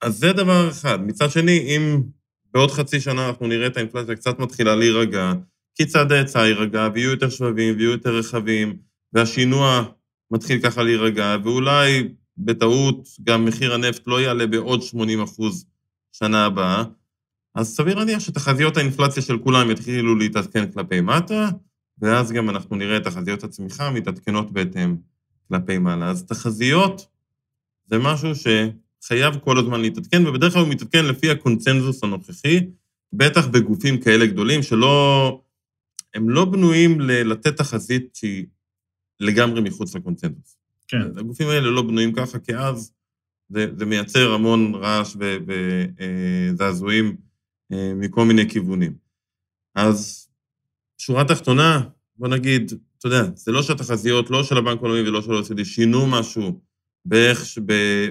אז 0.03 0.19
זה 0.19 0.33
דבר 0.33 0.71
אחד. 0.71 1.07
מצד 1.07 1.31
שני, 1.31 1.59
אם 1.59 2.03
בעוד 2.55 2.71
חצי 2.71 3.01
שנה 3.01 3.29
אנחנו 3.29 3.47
נראה 3.47 3.67
את 3.67 3.77
האינפלציה 3.77 4.17
קצת 4.17 4.39
מתחילה 4.39 4.77
להירגע, 4.77 5.33
כי 5.75 5.87
צעד 5.87 6.13
ההיצע 6.13 6.47
יירגע, 6.47 6.89
ויהיו 6.95 7.11
יותר 7.11 7.31
שבבים, 7.31 7.77
ויהיו 7.77 7.91
יותר 7.91 8.17
רחבים, 8.17 8.79
והשינוע 9.13 9.85
מתחיל 10.31 10.63
ככה 10.63 10.83
להירגע, 10.83 11.37
ואולי 11.45 12.09
בטעות 12.37 13.09
גם 13.23 13.45
מחיר 13.45 13.75
הנפט 13.75 14.03
לא 14.07 14.21
יעלה 14.21 14.47
בעוד 14.47 14.83
80 14.83 15.23
אחוז 15.23 15.67
שנה 16.13 16.47
הבאה, 16.47 16.85
אז 17.55 17.77
סביר 17.77 17.99
להניח 17.99 18.21
שתחזיות 18.21 18.77
האינפלציה 18.77 19.23
של 19.23 19.39
כולם 19.39 19.71
יתחילו 19.71 20.17
להתעדכן 20.17 20.73
כלפי 20.73 21.01
מטה, 21.01 21.49
ואז 21.99 22.33
גם 22.33 22.51
אנחנו 22.51 22.77
נראה 22.77 22.97
את 22.97 23.05
תחזיות 23.05 23.45
הצמיחה 23.45 23.91
מתעדכנות 23.91 24.53
בהתאם 24.53 24.97
כלפי 25.49 25.79
מעלה. 25.79 26.11
אז 26.11 26.25
תחזיות 26.25 27.07
זה 27.87 27.99
משהו 27.99 28.31
שחייב 28.35 29.39
כל 29.45 29.59
הזמן 29.59 29.81
להתעדכן, 29.81 30.27
ובדרך 30.27 30.53
כלל 30.53 30.63
הוא 30.63 30.71
מתעדכן 30.71 31.05
לפי 31.05 31.31
הקונצנזוס 31.31 32.05
הנוכחי, 32.05 32.61
בטח 33.13 33.47
בגופים 33.47 34.01
כאלה 34.01 34.27
גדולים 34.27 34.63
שלא... 34.63 35.41
הם 36.15 36.31
לא 36.31 36.45
בנויים 36.45 37.01
לתת 37.01 37.57
תחזית 37.57 38.15
שהיא 38.15 38.47
לגמרי 39.21 39.61
מחוץ 39.61 39.95
לקונצנזוס. 39.95 40.57
כן. 40.89 41.03
הגופים 41.17 41.49
האלה 41.49 41.71
לא 41.71 41.83
בנויים 41.83 42.13
ככה, 42.13 42.39
כי 42.39 42.57
אז 42.57 42.93
זה, 43.49 43.67
זה 43.77 43.87
מייצר 43.87 44.33
המון 44.33 44.75
רעש 44.75 45.17
וזעזועים 46.57 47.07
אה, 47.07 47.13
מכל 47.71 48.25
מיני 48.25 48.51
כיוונים. 48.51 48.95
אז 49.75 50.29
שורה 50.99 51.25
תחתונה, 51.25 51.81
בוא 52.17 52.29
נגיד, 52.29 52.73
אתה 52.99 53.07
יודע, 53.07 53.23
זה 53.35 53.53
לא 53.53 53.63
שהתחזיות, 53.63 54.31
לא 54.31 54.45
של 54.45 54.59
הבנק 54.59 54.79
העולמי 54.83 55.09
ולא 55.09 55.23
של 55.23 55.33
ה-OECD, 55.33 55.65
שינו 55.65 56.07
משהו 56.07 56.61
באיך, 57.05 57.45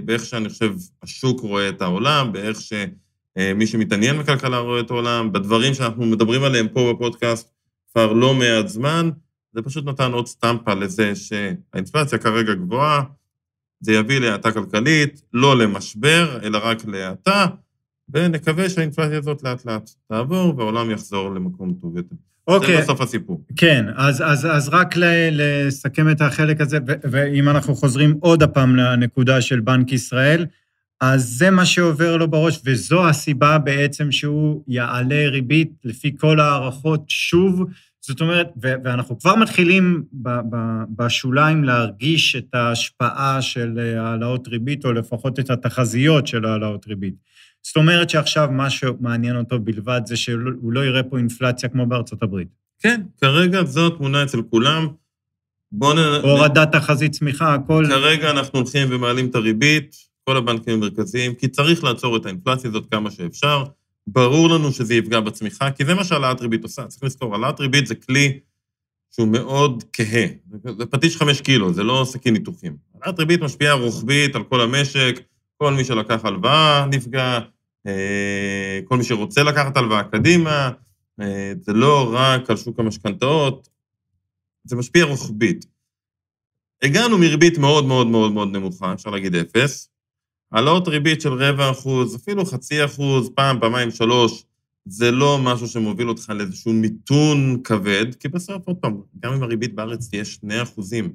באיך 0.06 0.26
שאני 0.26 0.50
חושב 0.50 0.74
השוק 1.04 1.39
רואה 1.41 1.69
את 1.69 1.82
העולם, 1.82 2.32
באיך 2.32 2.58
שמי 2.62 3.67
שמתעניין 3.67 4.19
בכלכלה 4.19 4.58
רואה 4.58 4.80
את 4.80 4.91
העולם, 4.91 5.32
בדברים 5.32 5.74
שאנחנו 5.74 6.06
מדברים 6.06 6.43
עליהם 6.43 6.67
פה 6.67 6.93
בפודקאסט 6.93 7.50
כבר 7.91 8.13
לא 8.13 8.34
מעט 8.34 8.67
זמן, 8.67 9.10
זה 9.54 9.62
פשוט 9.62 9.86
נתן 9.86 10.12
עוד 10.12 10.28
סטמפה 10.28 10.74
לזה 10.74 11.15
שהאינפלציה 11.15 12.17
כרגע 12.17 12.54
גבוהה, 12.54 13.04
זה 13.80 13.93
יביא 13.93 14.19
להאטה 14.19 14.52
כלכלית, 14.52 15.22
לא 15.34 15.58
למשבר, 15.58 16.39
אלא 16.43 16.60
רק 16.63 16.86
להאטה, 16.86 17.45
ונקווה 18.13 18.69
שהאינפלציה 18.69 19.17
הזאת 19.17 19.43
לאט 19.43 19.65
לאט 19.65 19.89
תעבור 20.08 20.54
והעולם 20.58 20.91
יחזור 20.91 21.30
למקום 21.30 21.74
טוב 21.82 21.98
יותר. 21.98 22.15
אוקיי. 22.48 22.76
זה 22.76 22.82
בסוף 22.82 23.02
הסיפור. 23.02 23.43
כן, 23.56 23.86
אז, 23.95 24.24
אז, 24.26 24.45
אז 24.45 24.69
רק 24.69 24.95
לסכם 25.32 26.10
את 26.12 26.22
החלק 26.22 26.62
הזה, 26.62 26.78
ואם 27.04 27.50
אנחנו 27.50 27.76
חוזרים 27.76 28.17
עוד 28.19 28.43
הפעם 28.43 28.76
לנקודה 28.76 29.41
של 29.41 29.60
בנק 29.60 29.91
ישראל, 29.91 30.45
אז 31.02 31.26
זה 31.26 31.50
מה 31.50 31.65
שעובר 31.65 32.17
לו 32.17 32.28
בראש, 32.28 32.62
וזו 32.65 33.10
הסיבה 33.10 33.58
בעצם 33.58 34.12
שהוא 34.12 34.63
יעלה 34.67 35.30
ריבית 35.30 35.72
לפי 35.84 36.15
כל 36.17 36.39
ההערכות 36.39 37.04
שוב. 37.08 37.63
זאת 38.02 38.22
אומרת, 38.22 38.48
ואנחנו 38.62 39.19
כבר 39.19 39.36
מתחילים 39.36 40.04
בשוליים 40.89 41.63
להרגיש 41.63 42.36
את 42.36 42.56
ההשפעה 42.56 43.41
של 43.41 43.80
אה, 43.80 44.02
העלאות 44.02 44.48
ריבית, 44.48 44.86
או 44.86 44.93
לפחות 44.93 45.39
את 45.39 45.50
התחזיות 45.50 46.28
של 46.28 46.45
העלאות 46.45 46.88
ריבית. 46.88 47.15
זאת 47.63 47.76
אומרת 47.76 48.10
שעכשיו 48.10 48.50
מה 48.52 48.69
שמעניין 48.69 49.36
אותו 49.36 49.60
בלבד 49.60 50.02
זה 50.06 50.15
שהוא 50.17 50.74
לא 50.74 50.86
יראה 50.86 51.04
פה 51.04 51.17
אינפלציה 51.17 51.69
כמו 51.69 51.86
בארצות 51.86 52.24
הברית. 52.24 52.48
כן, 52.80 53.02
כרגע 53.22 53.63
זו 53.63 53.88
התמונה 53.88 54.24
אצל 54.24 54.41
כולם. 54.41 54.88
בואו 55.72 55.93
נ... 55.93 55.98
הורדת 56.24 56.72
תחזית 56.72 57.12
צמיחה, 57.12 57.54
הכל... 57.54 57.86
כרגע 57.89 58.32
אנחנו 58.32 58.60
הולכים 58.60 58.88
ומעלים 58.91 59.26
את 59.26 59.36
הריבית, 59.36 59.95
כל 60.24 60.38
הבנקים 60.38 60.74
המרכזיים, 60.74 61.36
כי 61.36 61.48
צריך 61.48 61.84
לעצור 61.84 62.17
את 62.17 62.26
האינפלציה 62.26 62.69
הזאת 62.69 62.86
כמה 62.91 63.12
שאפשר. 63.12 63.63
ברור 64.08 64.50
לנו 64.50 64.72
שזה 64.72 64.95
יפגע 64.95 65.19
בצמיחה, 65.19 65.72
כי 65.72 65.86
זה 65.86 65.93
מה 65.93 66.04
שהעלאת 66.04 66.41
ריבית 66.41 66.63
עושה. 66.63 66.86
צריך 66.86 67.04
לזכור, 67.04 67.34
העלאת 67.36 67.60
ריבית 67.60 67.88
זה 67.88 67.95
כלי 67.95 68.39
שהוא 69.15 69.28
מאוד 69.28 69.84
כהה. 69.93 70.26
זה 70.78 70.86
פטיש 70.86 71.17
חמש 71.17 71.41
קילו, 71.41 71.74
זה 71.74 71.84
לא 71.84 72.04
סכין 72.08 72.34
ניתוחים. 72.34 72.76
העלאת 73.02 73.19
ריבית 73.19 73.41
משפיעה 73.41 73.74
רוחבית 73.74 74.36
על 74.36 74.43
כל 74.43 74.62
המשק, 74.62 75.19
כל 75.62 75.74
מי 75.74 75.86
שלקח 75.86 76.26
הלוואה 76.26 76.86
נפגע, 76.86 77.39
אה, 77.88 78.80
כל 78.86 78.98
מי 78.98 79.04
שרוצה 79.04 79.43
לקחת 79.43 79.78
הלוואה 79.78 80.04
קדימה, 80.04 80.72
אה, 81.22 81.54
זה 81.62 81.74
לא 81.74 82.12
רק 82.13 82.50
על 82.50 82.58
שוק 82.58 82.80
המשכנתאות, 82.80 83.69
זה 84.63 84.76
משפיע 84.76 85.06
רוחבית. 85.06 85.65
הגענו 86.84 87.17
מריבית 87.17 87.58
מאוד 87.58 87.86
מאוד 87.86 88.08
מאוד 88.08 88.32
מאוד 88.32 88.48
נמוכה, 88.48 88.93
אפשר 88.93 89.10
להגיד 89.10 89.36
אפס, 89.36 89.89
העלאות 90.52 90.88
ריבית 90.88 91.22
של 91.22 91.34
רבע 91.34 91.72
אחוז, 91.72 92.15
אפילו 92.15 92.45
חצי 92.45 92.86
אחוז, 92.86 93.30
פעם, 93.36 93.60
פעמיים, 93.60 93.91
שלוש, 93.91 94.45
זה 94.86 95.12
לא 95.12 95.38
משהו 95.43 95.67
שמוביל 95.67 96.10
אותך 96.10 96.30
לאיזשהו 96.36 96.74
מיתון 96.74 97.62
כבד, 97.63 98.15
כי 98.15 98.28
בסוף, 98.28 98.67
עוד 98.67 98.78
פעם, 98.78 99.02
גם 99.19 99.34
אם 99.34 99.43
הריבית 99.43 99.76
בארץ 99.76 100.10
תהיה 100.10 100.26
שני 100.26 100.62
אחוזים, 100.62 101.13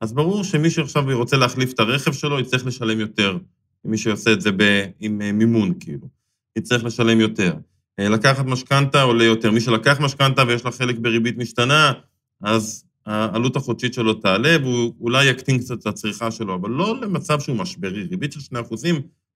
אז 0.00 0.12
ברור 0.12 0.44
שמי 0.44 0.70
שעכשיו 0.70 1.04
רוצה 1.12 1.36
להחליף 1.36 1.72
את 1.72 1.80
הרכב 1.80 2.12
שלו, 2.12 2.40
יצטרך 2.40 2.66
לשלם 2.66 3.00
יותר. 3.00 3.38
מי 3.84 3.98
שעושה 3.98 4.32
את 4.32 4.40
זה 4.40 4.50
ב, 4.56 4.84
עם 5.00 5.22
אה, 5.22 5.32
מימון, 5.32 5.74
כאילו. 5.80 6.08
יצטרך 6.56 6.84
לשלם 6.84 7.20
יותר. 7.20 7.54
אה, 7.98 8.08
לקחת 8.08 8.44
משכנתה 8.44 9.02
עולה 9.02 9.24
יותר. 9.24 9.50
מי 9.50 9.60
שלקח 9.60 10.00
משכנתה 10.00 10.42
ויש 10.48 10.64
לה 10.64 10.70
חלק 10.70 10.98
בריבית 10.98 11.38
משתנה, 11.38 11.92
אז 12.42 12.84
העלות 13.06 13.56
החודשית 13.56 13.94
שלו 13.94 14.14
תעלה, 14.14 14.56
והוא 14.62 14.94
אולי 15.00 15.24
יקטין 15.24 15.58
קצת 15.58 15.80
את 15.80 15.86
הצריכה 15.86 16.30
שלו, 16.30 16.54
אבל 16.54 16.70
לא 16.70 17.00
למצב 17.00 17.40
שהוא 17.40 17.56
משברי. 17.56 18.02
ריבית 18.02 18.32
של 18.32 18.40
2% 18.40 18.86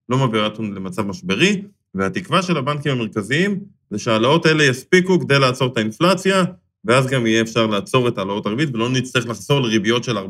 לא 0.09 0.19
מעבירה 0.19 0.45
אותנו 0.45 0.75
למצב 0.75 1.07
משברי, 1.07 1.63
והתקווה 1.95 2.43
של 2.43 2.57
הבנקים 2.57 2.93
המרכזיים 2.93 3.61
זה 3.91 3.99
שההעלאות 3.99 4.47
האלה 4.47 4.65
יספיקו 4.65 5.21
כדי 5.21 5.39
לעצור 5.39 5.73
את 5.73 5.77
האינפלציה, 5.77 6.45
ואז 6.85 7.07
גם 7.07 7.27
יהיה 7.27 7.43
אפשר 7.43 7.67
לעצור 7.67 8.09
את 8.09 8.19
העלאות 8.19 8.47
הריבית, 8.47 8.75
ולא 8.75 8.91
נצטרך 8.91 9.27
לחזור 9.27 9.61
לריביות 9.61 10.05
של 10.05 10.19
4-5 10.19 10.23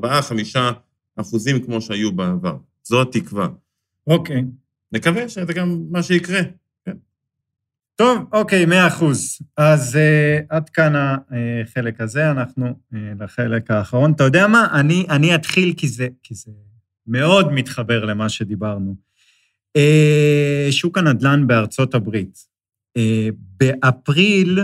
אחוזים 1.16 1.60
כמו 1.64 1.80
שהיו 1.80 2.12
בעבר. 2.12 2.56
זו 2.82 3.02
התקווה. 3.02 3.48
אוקיי. 4.06 4.44
נקווה 4.92 5.28
שזה 5.28 5.52
גם 5.52 5.86
מה 5.90 6.02
שיקרה. 6.02 6.40
טוב, 7.96 8.28
אוקיי, 8.32 8.66
מאה 8.66 8.86
אחוז. 8.86 9.38
אז 9.56 9.96
uh, 9.96 10.46
עד 10.48 10.68
כאן 10.68 10.92
החלק 10.96 12.00
הזה, 12.00 12.30
אנחנו 12.30 12.66
uh, 12.66 12.96
לחלק 13.20 13.70
האחרון. 13.70 14.12
אתה 14.12 14.24
יודע 14.24 14.46
מה? 14.46 14.68
אני, 14.72 15.06
אני 15.10 15.34
אתחיל 15.34 15.74
כי 15.76 15.88
זה, 15.88 16.08
כי 16.22 16.34
זה 16.34 16.50
מאוד 17.06 17.52
מתחבר 17.52 18.04
למה 18.04 18.28
שדיברנו. 18.28 18.96
Uh, 19.78 20.72
שוק 20.72 20.98
הנדל"ן 20.98 21.46
בארצות 21.46 21.94
הברית. 21.94 22.38
Uh, 22.98 23.00
באפריל, 23.36 24.58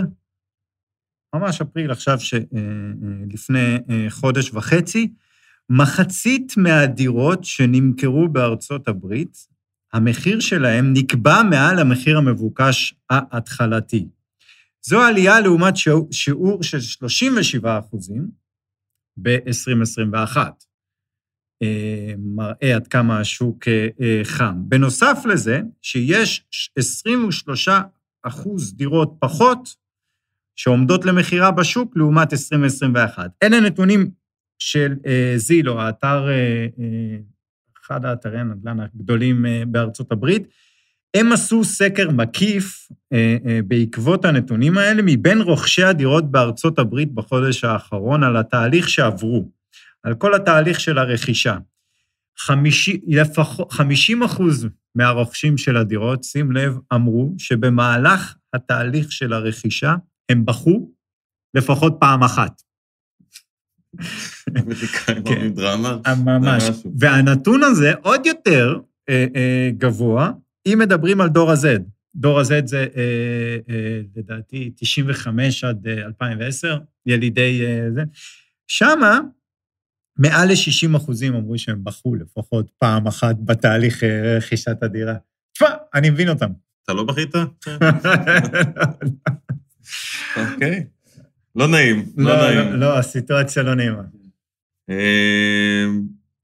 ממש 1.35 1.61
אפריל, 1.61 1.91
עכשיו 1.91 2.19
שלפני 2.19 3.77
uh, 3.77 3.79
uh, 3.79 3.91
חודש 4.09 4.53
וחצי, 4.53 5.13
מחצית 5.69 6.53
מהדירות 6.57 7.43
שנמכרו 7.43 8.29
בארצות 8.29 8.87
הברית, 8.87 9.37
המחיר 9.93 10.39
שלהם 10.39 10.93
נקבע 10.93 11.43
מעל 11.49 11.79
המחיר 11.79 12.17
המבוקש 12.17 12.95
ההתחלתי. 13.09 14.07
זו 14.85 15.01
עלייה 15.01 15.39
לעומת 15.39 15.73
שיעור 16.11 16.63
של 16.63 16.79
37 16.79 17.79
אחוזים 17.79 18.27
ב-2021. 19.17 20.37
מראה 22.17 22.75
עד 22.75 22.87
כמה 22.87 23.19
השוק 23.19 23.67
חם. 24.23 24.55
בנוסף 24.57 25.17
לזה, 25.25 25.61
שיש 25.81 26.45
23 26.77 27.69
אחוז 28.23 28.75
דירות 28.75 29.15
פחות 29.19 29.75
שעומדות 30.55 31.05
למכירה 31.05 31.51
בשוק 31.51 31.97
לעומת 31.97 32.33
2021. 32.33 33.31
אלה 33.43 33.59
נתונים 33.59 34.11
של 34.59 34.93
זילו, 35.35 35.81
האתר 35.81 36.27
אחד 37.85 38.05
האתרי 38.05 38.39
הנדל"ן 38.39 38.79
הגדולים 38.79 39.45
בארצות 39.67 40.11
הברית, 40.11 40.47
הם 41.13 41.31
עשו 41.31 41.63
סקר 41.63 42.11
מקיף 42.11 42.87
בעקבות 43.67 44.25
הנתונים 44.25 44.77
האלה 44.77 45.01
מבין 45.05 45.41
רוכשי 45.41 45.83
הדירות 45.83 46.31
בארצות 46.31 46.79
הברית 46.79 47.11
בחודש 47.11 47.63
האחרון 47.63 48.23
על 48.23 48.37
התהליך 48.37 48.89
שעברו, 48.89 49.49
על 50.03 50.13
כל 50.13 50.33
התהליך 50.33 50.79
של 50.79 50.97
הרכישה. 50.97 51.57
50, 52.37 53.01
לפחות, 53.07 53.71
50 53.71 54.23
אחוז 54.23 54.67
מהרוכשים 54.95 55.57
של 55.57 55.77
הדירות, 55.77 56.23
שים 56.23 56.51
לב, 56.51 56.77
אמרו 56.93 57.33
שבמהלך 57.37 58.35
התהליך 58.53 59.11
של 59.11 59.33
הרכישה 59.33 59.95
הם 60.29 60.45
בכו 60.45 60.91
לפחות 61.53 61.97
פעם 61.99 62.23
אחת. 62.23 62.61
אמריקאים 64.57 65.23
אוהבים 65.27 65.53
דרמה. 65.53 65.97
ממש. 66.25 66.63
והנתון 66.99 67.63
הזה 67.63 67.93
עוד 68.01 68.25
יותר 68.25 68.79
אה, 69.09 69.25
אה, 69.35 69.69
גבוה. 69.77 70.31
אם 70.65 70.79
מדברים 70.79 71.21
על 71.21 71.29
דור 71.29 71.51
ה-Z, 71.51 71.65
דור 72.15 72.39
ה-Z 72.39 72.65
זה 72.65 72.87
אה, 72.97 74.01
לדעתי 74.15 74.71
95 74.75 75.63
עד 75.63 75.87
אה, 75.87 76.05
2010, 76.05 76.77
ילידי 77.05 77.61
זה. 77.93 78.03
שמה, 78.67 79.19
מעל 80.17 80.47
ל-60 80.47 80.97
אחוזים 80.97 81.35
אמרו 81.35 81.57
שהם 81.57 81.83
בכו 81.83 82.15
לפחות 82.15 82.71
פעם 82.77 83.07
אחת 83.07 83.35
בתהליך 83.39 84.03
רכישת 84.37 84.83
הדירה. 84.83 85.15
תשמע, 85.53 85.69
אני 85.93 86.09
מבין 86.09 86.29
אותם. 86.29 86.51
אתה 86.83 86.93
לא 86.93 87.03
בכית? 87.03 87.35
אוקיי. 90.37 90.85
לא 91.55 91.67
נעים, 91.67 92.05
לא 92.17 92.29
לא, 92.29 92.41
נעים. 92.41 92.71
לא, 92.71 92.79
לא, 92.79 92.97
הסיטואציה 92.97 93.63
לא 93.63 93.73
נעימה. 93.75 94.03
אה, 94.89 95.85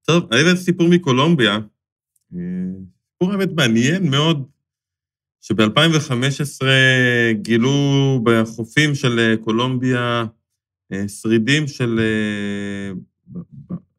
טוב, 0.03 0.33
אני 0.33 0.41
הבאתי 0.41 0.57
סיפור 0.57 0.87
מקולומביה. 0.89 1.59
סיפור 3.13 3.31
האמת 3.31 3.49
מעניין 3.55 4.09
מאוד, 4.09 4.45
שב-2015 5.41 6.61
גילו 7.31 8.21
בחופים 8.23 8.95
של 8.95 9.19
אה, 9.19 9.37
קולומביה 9.43 10.25
אה, 10.93 11.07
שרידים 11.07 11.67
של, 11.67 11.99
אה, 11.99 12.91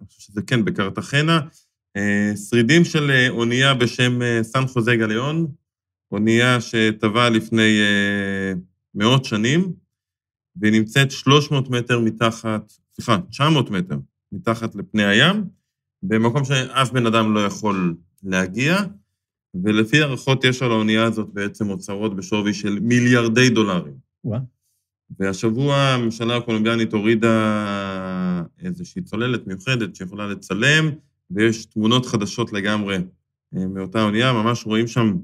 אני 0.00 0.06
חושב 0.08 0.20
שזה 0.20 0.42
כן, 0.42 0.64
בקרטחנה, 0.64 1.40
שרידים 2.48 2.84
של 2.84 3.10
אונייה 3.28 3.74
בשם 3.74 4.42
סן 4.42 4.66
חוזה 4.66 4.96
גליון, 4.96 5.46
אונייה 6.12 6.60
שטבעה 6.60 7.30
לפני 7.30 7.78
מאות 8.94 9.24
שנים, 9.24 9.72
והיא 10.56 10.72
נמצאת 10.72 11.10
300 11.10 11.70
מטר 11.70 12.00
מתחת, 12.00 12.72
סליחה, 12.94 13.18
900 13.30 13.70
מטר 13.70 13.96
מתחת 14.32 14.74
לפני 14.74 15.04
הים, 15.04 15.44
במקום 16.02 16.44
שאף 16.44 16.90
בן 16.90 17.06
אדם 17.06 17.34
לא 17.34 17.40
יכול 17.40 17.94
להגיע, 18.22 18.78
ולפי 19.64 20.02
הערכות 20.02 20.44
יש 20.44 20.62
על 20.62 20.70
האונייה 20.70 21.04
הזאת 21.04 21.28
בעצם 21.32 21.70
אוצרות 21.70 22.16
בשווי 22.16 22.54
של 22.54 22.78
מיליארדי 22.80 23.50
דולרים. 23.50 23.94
וואו. 24.24 24.40
והשבוע 25.18 25.76
הממשלה 25.76 26.36
הקולומביאנית 26.36 26.92
הורידה 26.92 28.42
איזושהי 28.64 29.02
צוללת 29.02 29.46
מיוחדת 29.46 29.96
שיכולה 29.96 30.26
לצלם, 30.26 30.90
ויש 31.30 31.64
תמונות 31.64 32.06
חדשות 32.06 32.52
לגמרי 32.52 32.96
אה, 33.56 33.66
מאותה 33.66 34.02
אונייה, 34.02 34.32
ממש 34.32 34.66
רואים 34.66 34.86
שם 34.86 35.16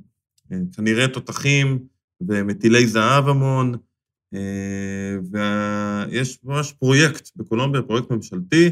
אה, 0.53 0.59
כנראה 0.77 1.09
תותחים 1.09 1.79
ומטילי 2.21 2.87
זהב 2.87 3.29
המון, 3.29 3.75
ויש 5.33 6.39
ממש 6.45 6.73
פרויקט 6.73 7.31
בקולומביה, 7.37 7.83
פרויקט 7.83 8.11
ממשלתי, 8.11 8.71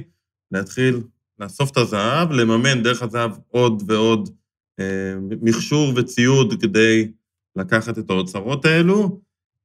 להתחיל 0.53 1.01
לאסוף 1.39 1.71
את 1.71 1.77
הזהב, 1.77 2.33
לממן 2.33 2.83
דרך 2.83 3.03
הזהב 3.03 3.31
עוד 3.49 3.83
ועוד 3.87 4.29
אה, 4.81 5.15
מכשור 5.43 5.93
וציוד 5.97 6.61
כדי 6.61 7.13
לקחת 7.57 7.99
את 7.99 8.11
האוצרות 8.11 8.65
האלו, 8.65 9.21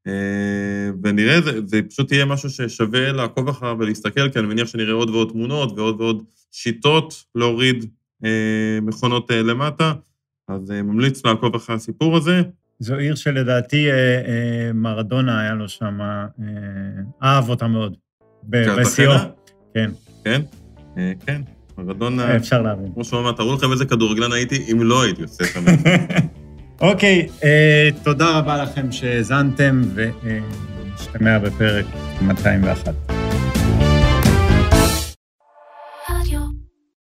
אה, 0.08 0.92
ונראה, 1.04 1.42
זה, 1.42 1.66
זה 1.66 1.82
פשוט 1.90 2.12
יהיה 2.12 2.26
משהו 2.26 2.50
ששווה 2.50 3.12
לעקוב 3.12 3.50
אחריו 3.50 3.76
ולהסתכל, 3.80 4.30
כי 4.30 4.40
אני 4.40 4.48
מניח 4.48 4.68
שנראה 4.68 4.94
עוד 4.94 5.10
ועוד 5.10 5.30
תמונות 5.32 5.78
ועוד 5.78 6.02
ועוד 6.02 6.24
שיטות 6.52 7.24
להוריד 7.36 7.86
אה, 8.26 8.80
מכונות 8.82 9.32
אה, 9.32 9.42
למטה, 9.42 9.94
אז 10.48 10.72
אה, 10.72 10.82
ממליץ 10.84 11.26
לעקוב 11.26 11.56
אחרי 11.56 11.76
הסיפור 11.76 12.18
הזה. 12.18 12.42
זו 12.80 12.96
עיר 12.96 13.16
שלדעתי 13.16 13.92
אה, 13.92 13.94
אה, 13.96 14.74
מרדונה 14.74 15.42
היה 15.42 15.54
לו 15.54 15.70
שם, 15.70 16.02
אה, 16.02 16.26
אהב 17.24 17.50
אותה 17.50 17.68
מאוד. 17.68 17.96
בשיאו. 18.44 19.12
כן, 19.74 19.92
כן? 20.24 20.42
אה, 20.98 21.12
כן, 21.26 21.42
מרדונה, 21.78 22.36
אפשר 22.36 22.62
להבין. 22.62 22.94
כמו 22.94 23.04
שהוא 23.04 23.20
אמר, 23.20 23.32
תראו 23.32 23.56
לכם 23.56 23.72
איזה 23.72 23.86
כדורגלן 23.86 24.32
הייתי 24.32 24.72
אם 24.72 24.84
לא 24.84 25.04
הייתי 25.04 25.22
עושה 25.22 25.44
את 25.44 25.50
המאה. 25.56 26.06
אוקיי, 26.92 27.28
אה, 27.44 27.90
תודה 28.04 28.38
רבה 28.38 28.64
לכם 28.64 28.92
שהאזנתם, 28.92 29.82
ונשתמע 29.96 31.40
בפרק 31.40 31.86
201. 32.22 33.19